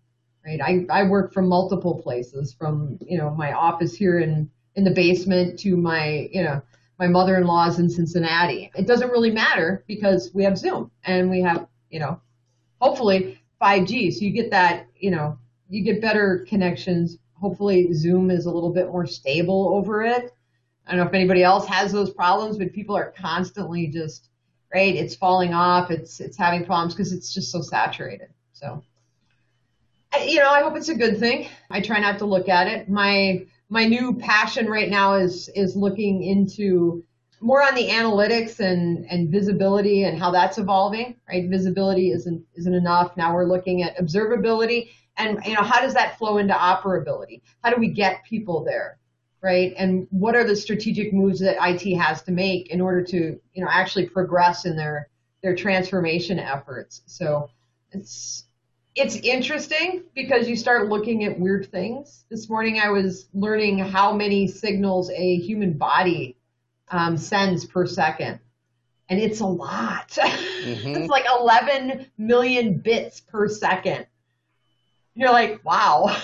Right? 0.49 0.87
I, 0.91 1.01
I 1.01 1.03
work 1.05 1.33
from 1.33 1.49
multiple 1.49 2.01
places, 2.03 2.55
from 2.55 2.99
you 3.01 3.19
know 3.19 3.31
my 3.31 3.53
office 3.53 3.95
here 3.95 4.19
in 4.19 4.51
in 4.75 4.85
the 4.85 4.91
basement 4.91 5.59
to 5.61 5.77
my 5.77 6.29
you 6.33 6.43
know 6.43 6.63
my 6.99 7.07
mother-in-law's 7.07 7.79
in 7.79 7.91
Cincinnati. 7.91 8.71
It 8.75 8.87
doesn't 8.87 9.11
really 9.11 9.31
matter 9.31 9.85
because 9.87 10.31
we 10.35 10.45
have 10.45 10.59
Zoom 10.59 10.91
and 11.05 11.31
we 11.31 11.41
have 11.43 11.67
you 11.91 12.01
know 12.01 12.21
hopefully 12.81 13.41
5G. 13.61 14.13
So 14.13 14.25
you 14.25 14.31
get 14.31 14.51
that 14.51 14.87
you 14.97 15.11
know 15.11 15.39
you 15.69 15.85
get 15.85 16.01
better 16.01 16.47
connections. 16.49 17.19
Hopefully 17.35 17.93
Zoom 17.93 18.31
is 18.31 18.47
a 18.47 18.51
little 18.51 18.73
bit 18.73 18.87
more 18.87 19.07
stable 19.07 19.75
over 19.75 20.03
it 20.03 20.33
I 20.89 20.93
don't 20.93 21.01
know 21.01 21.09
if 21.09 21.15
anybody 21.15 21.43
else 21.43 21.67
has 21.67 21.93
those 21.93 22.11
problems, 22.11 22.57
but 22.57 22.73
people 22.73 22.97
are 22.97 23.13
constantly 23.17 23.89
just 23.89 24.31
right. 24.75 24.95
It's 24.95 25.15
falling 25.15 25.53
off. 25.53 25.91
It's 25.91 26.19
it's 26.19 26.37
having 26.37 26.65
problems 26.65 26.95
because 26.95 27.13
it's 27.13 27.35
just 27.35 27.53
so 27.53 27.61
saturated. 27.61 28.29
So, 28.55 28.83
you 30.25 30.39
know, 30.39 30.51
I 30.51 30.63
hope 30.63 30.77
it's 30.77 30.89
a 30.89 30.95
good 30.95 31.19
thing. 31.19 31.49
I 31.71 31.81
try 31.81 31.99
not 32.01 32.19
to 32.19 32.27
look 32.27 32.49
at 32.49 32.67
it. 32.67 32.89
My 32.89 33.47
my 33.69 33.85
new 33.85 34.15
passion 34.15 34.67
right 34.67 34.89
now 34.89 35.15
is 35.15 35.49
is 35.55 35.77
looking 35.77 36.23
into 36.23 37.05
more 37.41 37.63
on 37.63 37.75
the 37.75 37.89
analytics 37.89 38.59
and, 38.59 39.07
and 39.09 39.31
visibility 39.31 40.03
and 40.03 40.19
how 40.19 40.33
that's 40.33 40.59
evolving, 40.59 41.15
right? 41.29 41.49
Visibility 41.49 42.11
isn't 42.11 42.45
isn't 42.55 42.75
enough. 42.75 43.17
Now 43.17 43.35
we're 43.35 43.47
looking 43.47 43.83
at 43.83 43.97
observability 43.99 44.91
and 45.17 45.45
you 45.45 45.55
know 45.55 45.63
how 45.63 45.81
does 45.81 45.95
that 45.95 46.19
flow 46.19 46.39
into 46.39 46.55
operability? 46.55 47.43
How 47.63 47.71
do 47.71 47.81
we 47.81 47.89
get 47.89 48.25
people 48.25 48.65
there? 48.65 48.99
right? 49.41 49.73
And 49.77 50.07
what 50.11 50.35
are 50.35 50.45
the 50.45 50.57
strategic 50.57 51.13
moves 51.13 51.41
that 51.41 51.57
IT 51.61 51.97
has 51.97 52.23
to 52.23 52.33
make 52.33 52.71
in 52.71 52.81
order 52.81 53.03
to, 53.05 53.39
you 53.53 53.65
know, 53.65 53.69
actually 53.71 54.09
progress 54.09 54.65
in 54.65 54.77
their 54.77 55.09
their 55.43 55.55
transformation 55.55 56.39
efforts? 56.39 57.03
So 57.07 57.51
it's 57.93 58.48
it's 58.99 59.15
interesting 59.15 60.03
because 60.13 60.49
you 60.49 60.57
start 60.57 60.89
looking 60.89 61.25
at 61.25 61.39
weird 61.39 61.71
things. 61.71 62.25
This 62.31 62.51
morning 62.51 62.81
I 62.81 62.91
was 62.91 63.29
learning 63.33 63.79
how 63.79 64.13
many 64.13 64.49
signals 64.49 65.09
a 65.11 65.37
human 65.37 65.75
body 65.75 66.37
um, 66.89 67.17
sends 67.17 67.65
per 67.65 67.87
second. 67.87 68.41
And 69.09 69.21
it's 69.21 69.39
a 69.39 69.47
lot. 69.47 70.09
Mm-hmm. 70.11 70.89
it's 70.97 71.09
like 71.09 71.27
11 71.39 72.07
million 72.19 72.79
bits 72.79 73.21
per 73.21 73.49
second. 73.49 74.07
You're 75.15 75.31
like, 75.31 75.65
wow, 75.65 76.17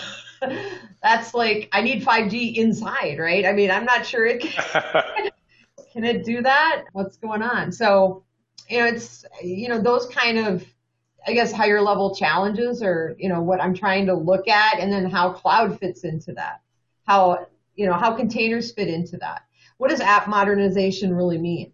that's 1.03 1.33
like, 1.33 1.69
I 1.73 1.81
need 1.81 2.05
5G 2.05 2.57
inside, 2.57 3.19
right? 3.21 3.47
I 3.47 3.53
mean, 3.53 3.71
I'm 3.71 3.85
not 3.85 4.05
sure 4.05 4.27
it 4.27 4.41
can, 4.41 5.31
can 5.93 6.03
it 6.03 6.25
do 6.25 6.43
that? 6.43 6.87
What's 6.93 7.19
going 7.19 7.43
on? 7.43 7.71
So, 7.71 8.25
you 8.69 8.79
know, 8.79 8.87
it's, 8.87 9.25
you 9.45 9.69
know, 9.69 9.81
those 9.81 10.07
kind 10.07 10.39
of 10.39 10.67
I 11.27 11.33
guess 11.33 11.53
higher 11.53 11.81
level 11.81 12.15
challenges 12.15 12.83
or 12.83 13.17
you 13.19 13.29
know 13.29 13.41
what 13.41 13.61
I'm 13.61 13.75
trying 13.75 14.07
to 14.07 14.15
look 14.15 14.49
at 14.49 14.79
and 14.79 14.93
then 14.93 15.11
how 15.11 15.33
cloud 15.33 15.79
fits 15.79 16.05
into 16.05 16.33
that. 16.33 16.61
How 17.07 17.47
you 17.77 17.87
know 17.87 17.95
how 17.95 18.15
containers 18.15 18.73
fit 18.73 18.89
into 18.89 19.17
that. 19.19 19.43
What 19.79 19.91
does 19.91 20.01
app 20.01 20.29
modernization 20.29 21.15
really 21.15 21.39
mean? 21.39 21.73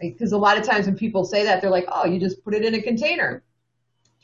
Because 0.00 0.32
right? 0.32 0.38
a 0.38 0.40
lot 0.40 0.58
of 0.58 0.64
times 0.64 0.86
when 0.86 0.96
people 0.96 1.24
say 1.24 1.44
that 1.44 1.60
they're 1.60 1.70
like, 1.70 1.86
"Oh, 1.88 2.06
you 2.06 2.20
just 2.20 2.44
put 2.44 2.54
it 2.54 2.64
in 2.64 2.74
a 2.74 2.82
container." 2.82 3.42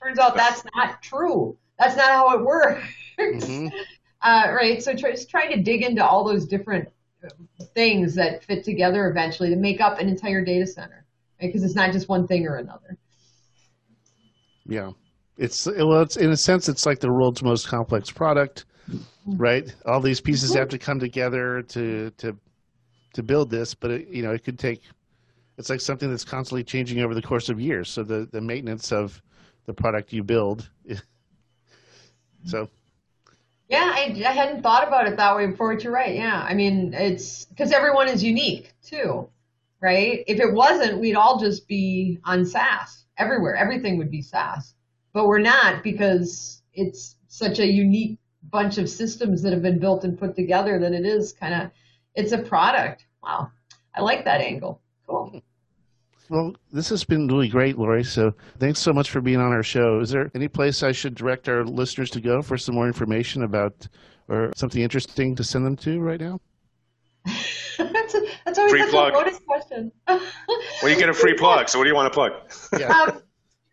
Turns 0.02 0.18
out 0.18 0.36
that's 0.36 0.62
not 0.74 1.02
true. 1.02 1.56
That's 1.78 1.96
not 1.96 2.10
how 2.10 2.38
it 2.38 2.44
works. 2.44 2.84
Mm-hmm. 3.18 3.68
Uh, 4.20 4.52
right? 4.52 4.82
So 4.82 4.96
try, 4.96 5.12
just 5.12 5.30
trying 5.30 5.50
to 5.52 5.62
dig 5.62 5.84
into 5.84 6.04
all 6.04 6.24
those 6.24 6.44
different 6.44 6.88
things 7.74 8.16
that 8.16 8.42
fit 8.42 8.64
together 8.64 9.08
eventually 9.08 9.50
to 9.50 9.56
make 9.56 9.80
up 9.80 10.00
an 10.00 10.08
entire 10.08 10.44
data 10.44 10.66
center. 10.66 11.06
Because 11.40 11.62
right? 11.62 11.66
it's 11.66 11.76
not 11.76 11.92
just 11.92 12.08
one 12.08 12.26
thing 12.26 12.44
or 12.44 12.56
another. 12.56 12.98
Yeah, 14.68 14.90
it's 15.38 15.66
well, 15.66 16.02
it's 16.02 16.16
in 16.16 16.30
a 16.30 16.36
sense, 16.36 16.68
it's 16.68 16.84
like 16.84 17.00
the 17.00 17.10
world's 17.10 17.42
most 17.42 17.68
complex 17.68 18.10
product, 18.10 18.66
right? 19.26 19.74
All 19.86 20.00
these 20.00 20.20
pieces 20.20 20.54
have 20.54 20.68
to 20.68 20.78
come 20.78 21.00
together 21.00 21.62
to 21.62 22.10
to 22.18 22.36
to 23.14 23.22
build 23.22 23.50
this, 23.50 23.74
but 23.74 23.90
it, 23.90 24.08
you 24.08 24.22
know, 24.22 24.32
it 24.32 24.44
could 24.44 24.58
take. 24.58 24.82
It's 25.56 25.70
like 25.70 25.80
something 25.80 26.08
that's 26.10 26.24
constantly 26.24 26.62
changing 26.62 27.00
over 27.00 27.14
the 27.14 27.22
course 27.22 27.48
of 27.48 27.58
years. 27.58 27.88
So 27.88 28.02
the 28.02 28.28
the 28.30 28.42
maintenance 28.42 28.92
of 28.92 29.22
the 29.66 29.72
product 29.72 30.12
you 30.12 30.22
build. 30.22 30.68
so. 32.44 32.68
Yeah, 33.68 33.92
I, 33.94 34.22
I 34.26 34.32
hadn't 34.32 34.62
thought 34.62 34.88
about 34.88 35.08
it 35.08 35.18
that 35.18 35.36
way 35.36 35.46
before. 35.46 35.74
But 35.74 35.84
you're 35.84 35.92
right. 35.92 36.14
Yeah, 36.14 36.42
I 36.42 36.54
mean, 36.54 36.94
it's 36.94 37.44
because 37.44 37.70
everyone 37.70 38.08
is 38.08 38.24
unique 38.24 38.72
too, 38.82 39.28
right? 39.82 40.24
If 40.26 40.40
it 40.40 40.52
wasn't, 40.54 41.00
we'd 41.00 41.16
all 41.16 41.38
just 41.38 41.68
be 41.68 42.18
on 42.24 42.46
SaaS 42.46 43.04
everywhere. 43.18 43.54
Everything 43.54 43.98
would 43.98 44.10
be 44.10 44.22
SaaS, 44.22 44.74
but 45.12 45.26
we're 45.26 45.38
not 45.38 45.82
because 45.82 46.62
it's 46.72 47.16
such 47.28 47.58
a 47.58 47.66
unique 47.66 48.18
bunch 48.50 48.78
of 48.78 48.88
systems 48.88 49.42
that 49.42 49.52
have 49.52 49.62
been 49.62 49.78
built 49.78 50.04
and 50.04 50.18
put 50.18 50.34
together 50.34 50.78
that 50.78 50.92
it 50.92 51.04
is 51.04 51.32
kind 51.32 51.54
of 51.54 51.70
it's 52.14 52.32
a 52.32 52.38
product. 52.38 53.06
Wow, 53.22 53.50
I 53.94 54.00
like 54.00 54.24
that 54.24 54.40
angle. 54.40 54.80
Cool. 55.06 55.42
Well, 56.30 56.54
this 56.72 56.90
has 56.90 57.04
been 57.04 57.26
really 57.26 57.48
great, 57.48 57.78
Lori. 57.78 58.04
So 58.04 58.34
thanks 58.58 58.80
so 58.80 58.92
much 58.92 59.10
for 59.10 59.20
being 59.20 59.40
on 59.40 59.52
our 59.52 59.62
show. 59.62 60.00
Is 60.00 60.10
there 60.10 60.30
any 60.34 60.48
place 60.48 60.82
I 60.82 60.92
should 60.92 61.14
direct 61.14 61.48
our 61.48 61.64
listeners 61.64 62.10
to 62.10 62.20
go 62.20 62.42
for 62.42 62.58
some 62.58 62.74
more 62.74 62.86
information 62.86 63.44
about 63.44 63.88
or 64.28 64.52
something 64.54 64.82
interesting 64.82 65.34
to 65.36 65.44
send 65.44 65.64
them 65.64 65.76
to 65.76 66.00
right 66.00 66.20
now? 66.20 66.40
that's, 68.44 68.58
always 68.58 68.72
free 68.72 68.80
such 68.82 68.90
plug. 68.90 69.14
a 69.14 69.16
bonus 69.16 69.38
question. 69.40 69.92
well, 70.06 70.20
you 70.82 70.96
get 70.96 71.08
a 71.08 71.14
free 71.14 71.34
plug. 71.34 71.68
So 71.68 71.78
what 71.78 71.84
do 71.84 71.90
you 71.90 71.96
want 71.96 72.12
to 72.12 72.14
plug? 72.14 72.32
Yeah. 72.78 72.88
Um, 72.88 73.22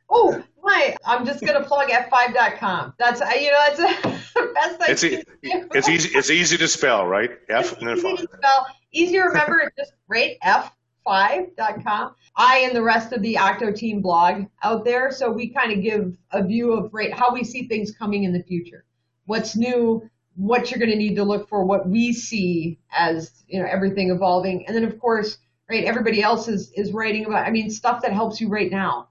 oh, 0.09 0.43
my! 0.65 0.95
I'm 1.05 1.25
just 1.25 1.45
gonna 1.45 1.63
plug 1.63 1.89
f5.com. 1.89 2.93
That's 2.97 3.19
you 3.39 3.51
know 3.51 3.57
that's 3.67 3.77
the 3.77 4.51
best 4.53 4.81
I 4.81 4.85
it's, 4.89 5.03
e- 5.03 5.23
it's 5.43 5.87
easy. 5.87 6.17
It's 6.17 6.29
easy 6.29 6.57
to 6.57 6.67
spell, 6.67 7.05
right? 7.05 7.31
F 7.49 7.77
and 7.77 7.87
then 7.87 7.97
easy 7.97 8.17
to 8.17 8.33
spell. 8.33 8.67
Easy 8.91 9.13
to 9.13 9.21
remember. 9.21 9.59
It's 9.59 9.75
just 9.77 9.93
great. 10.07 10.39
F5.com. 10.41 12.15
I 12.35 12.59
and 12.59 12.75
the 12.75 12.81
rest 12.81 13.13
of 13.13 13.21
the 13.21 13.37
Octo 13.37 13.71
team 13.71 14.01
blog 14.01 14.45
out 14.63 14.83
there, 14.83 15.11
so 15.11 15.31
we 15.31 15.49
kind 15.49 15.71
of 15.71 15.81
give 15.81 16.17
a 16.31 16.43
view 16.43 16.73
of 16.73 16.93
right 16.93 17.13
how 17.13 17.33
we 17.33 17.43
see 17.43 17.67
things 17.67 17.91
coming 17.91 18.23
in 18.23 18.33
the 18.33 18.43
future. 18.43 18.83
What's 19.25 19.55
new? 19.55 20.09
What 20.35 20.69
you're 20.69 20.79
going 20.79 20.91
to 20.91 20.97
need 20.97 21.15
to 21.15 21.23
look 21.23 21.47
for, 21.49 21.63
what 21.63 21.87
we 21.87 22.13
see 22.13 22.79
as 22.91 23.31
you 23.47 23.61
know 23.61 23.67
everything 23.67 24.11
evolving, 24.11 24.65
and 24.67 24.75
then 24.75 24.83
of 24.83 24.99
course, 24.99 25.37
right, 25.69 25.85
everybody 25.85 26.21
else 26.21 26.47
is 26.47 26.71
is 26.71 26.91
writing 26.91 27.25
about. 27.25 27.47
I 27.47 27.51
mean, 27.51 27.69
stuff 27.69 28.01
that 28.01 28.13
helps 28.13 28.39
you 28.39 28.49
right 28.49 28.69
now. 28.69 29.09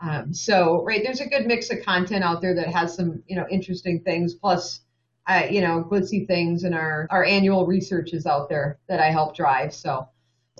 Um, 0.00 0.34
so 0.34 0.84
right, 0.84 1.02
there's 1.02 1.20
a 1.20 1.28
good 1.28 1.46
mix 1.46 1.70
of 1.70 1.82
content 1.82 2.22
out 2.22 2.42
there 2.42 2.54
that 2.54 2.68
has 2.68 2.94
some 2.94 3.22
you 3.26 3.36
know 3.36 3.46
interesting 3.50 4.00
things, 4.00 4.34
plus 4.34 4.80
uh, 5.26 5.46
you 5.50 5.62
know 5.62 5.82
glitzy 5.88 6.26
things, 6.26 6.64
and 6.64 6.74
our 6.74 7.06
our 7.10 7.24
annual 7.24 7.66
research 7.66 8.12
is 8.12 8.26
out 8.26 8.48
there 8.48 8.78
that 8.88 9.00
I 9.00 9.10
help 9.10 9.34
drive. 9.34 9.72
So 9.72 10.06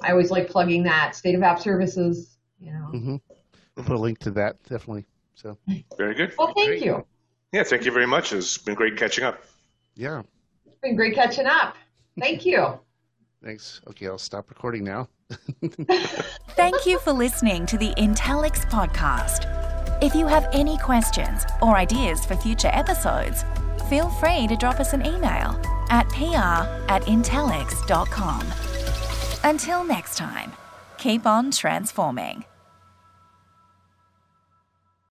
I 0.03 0.13
always 0.13 0.31
like 0.31 0.49
plugging 0.49 0.85
that. 0.85 1.15
State 1.15 1.35
of 1.35 1.43
App 1.43 1.61
Services, 1.61 2.39
you 2.59 2.73
know. 2.73 2.91
Mm-hmm. 2.93 3.17
We'll 3.77 3.85
put 3.85 3.97
a 3.97 4.01
link 4.01 4.19
to 4.21 4.31
that 4.33 4.63
definitely. 4.63 5.05
So 5.35 5.59
very 5.99 6.15
good. 6.15 6.33
Well, 6.39 6.55
thank 6.55 6.69
great. 6.69 6.83
you. 6.83 7.05
Yeah, 7.53 7.63
thank 7.63 7.85
you 7.85 7.93
very 7.93 8.07
much. 8.07 8.33
It's 8.33 8.57
been 8.57 8.75
great 8.75 8.97
catching 8.97 9.25
up. 9.25 9.43
Yeah. 9.97 10.23
It's 10.67 10.79
been 10.83 10.95
great 10.95 11.15
catching 11.15 11.47
up. 11.47 11.75
Thank 12.21 12.47
you. 12.47 12.79
Thanks. 13.45 13.81
Okay, 13.89 14.07
I'll 14.07 14.19
stop 14.19 14.49
recording 14.51 14.85
now. 14.85 15.09
Thank 16.51 16.87
you 16.87 16.99
for 17.01 17.13
listening 17.13 17.67
to 17.67 17.79
the 17.79 17.93
Intellyx 17.97 18.69
podcast. 18.71 19.53
If 20.03 20.15
you 20.15 20.27
have 20.27 20.49
any 20.53 20.79
questions 20.79 21.45
or 21.63 21.77
ideas 21.77 22.25
for 22.25 22.37
future 22.37 22.71
episodes, 22.73 23.45
feel 23.89 24.09
free 24.11 24.47
to 24.47 24.57
drop 24.57 24.79
us 24.81 24.93
an 24.93 25.05
email 25.07 25.61
at 25.91 26.09
pr 26.09 26.37
at 26.91 27.03
intellyx.com. 27.03 28.47
Until 29.45 29.85
next 29.85 30.17
time, 30.17 30.53
keep 30.99 31.27
on 31.27 31.51
transforming. 31.51 32.45